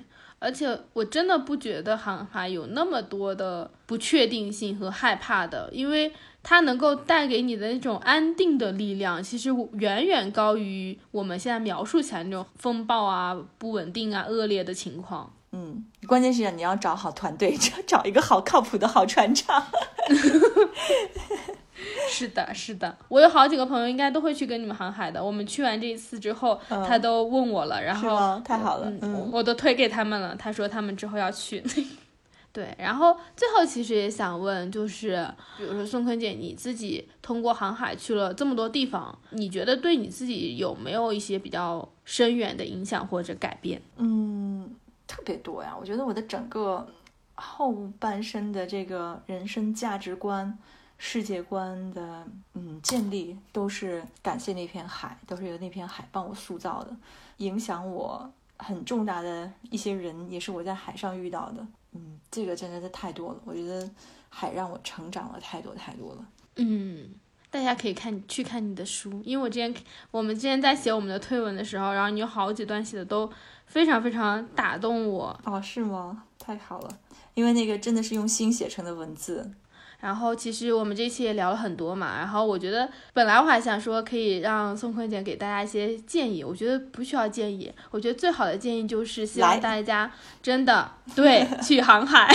[0.47, 6.13] 而且我真的不觉得航海有那么多的不确定性和害怕的，因为
[6.45, 15.33] 它能够带给你的那种安定的力量，其实远远高于我们现在描述起来那种风暴啊、不稳定啊、恶劣的情况。
[15.51, 19.67] 嗯，关键是你要找好团队，找 找一个好靠谱的好船长。
[22.11, 25.23] 是的，是的，我有好几个朋友应该都会去跟你们航海的。
[25.23, 28.41] 我们去完这一次之后，嗯他都问我了，然后？
[28.45, 30.35] 太好了，嗯，嗯我都推给他们了。
[30.37, 31.63] 他说他们之后要去。
[32.53, 43.83] 对，然后最后其实也想问，就是比如说宋坤姐，你自己通过航海去了这么多地方，你觉得对你自己有没有一些比较深远的影响或者改变？
[43.99, 44.71] 嗯，
[45.07, 45.77] 特别多呀！
[45.79, 46.89] 我觉得我的整个
[47.35, 50.59] 后半生的这个人生价值观、
[50.99, 56.97] 世界观的嗯建立，都是感谢那片海，都是由那片海帮我塑造的，
[57.39, 61.67] 影响我很重大的一些人，也是我在海上遇到的。
[61.93, 63.89] 嗯，这个真的是太多了，我觉得
[64.29, 66.27] 海让我成长了太多太多了。
[66.57, 67.11] 嗯，
[67.51, 69.75] 大家可以看去看你的书，因为我之前
[70.11, 73.31] 我们之前在写我们的推文的时候，然后你有好几段写的都
[73.67, 75.39] 非常非常打动我。
[75.45, 76.25] 哦，是吗？
[76.39, 76.99] 太好了，
[77.35, 79.51] 因为那个真的是用心写成的文字。
[80.01, 92.29] 然后其实我们这期也聊了很多嘛，然后我觉得本来我还想说可以让宋坤姐给大家一些建议，我觉得不需要建议，我觉得最好的建议就是希望大家真的对 去航海，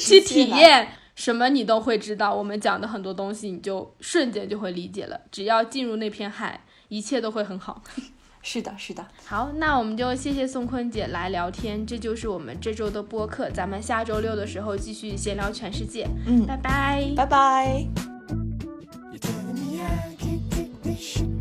[0.00, 0.88] 去体验。
[1.14, 5.20] 什么你都会知道，我们讲的很多东西，你就瞬间就会理解了。
[5.32, 7.82] 只要进入那片海，一切都会很好。
[8.50, 9.06] 是的，是的。
[9.26, 16.08] 好，那我们就谢谢宋坤姐来聊天，这就是我们这周的播客，咱们下周六的时候继续闲聊全世界。
[16.24, 17.84] 嗯，拜拜，拜拜。
[20.82, 21.37] You're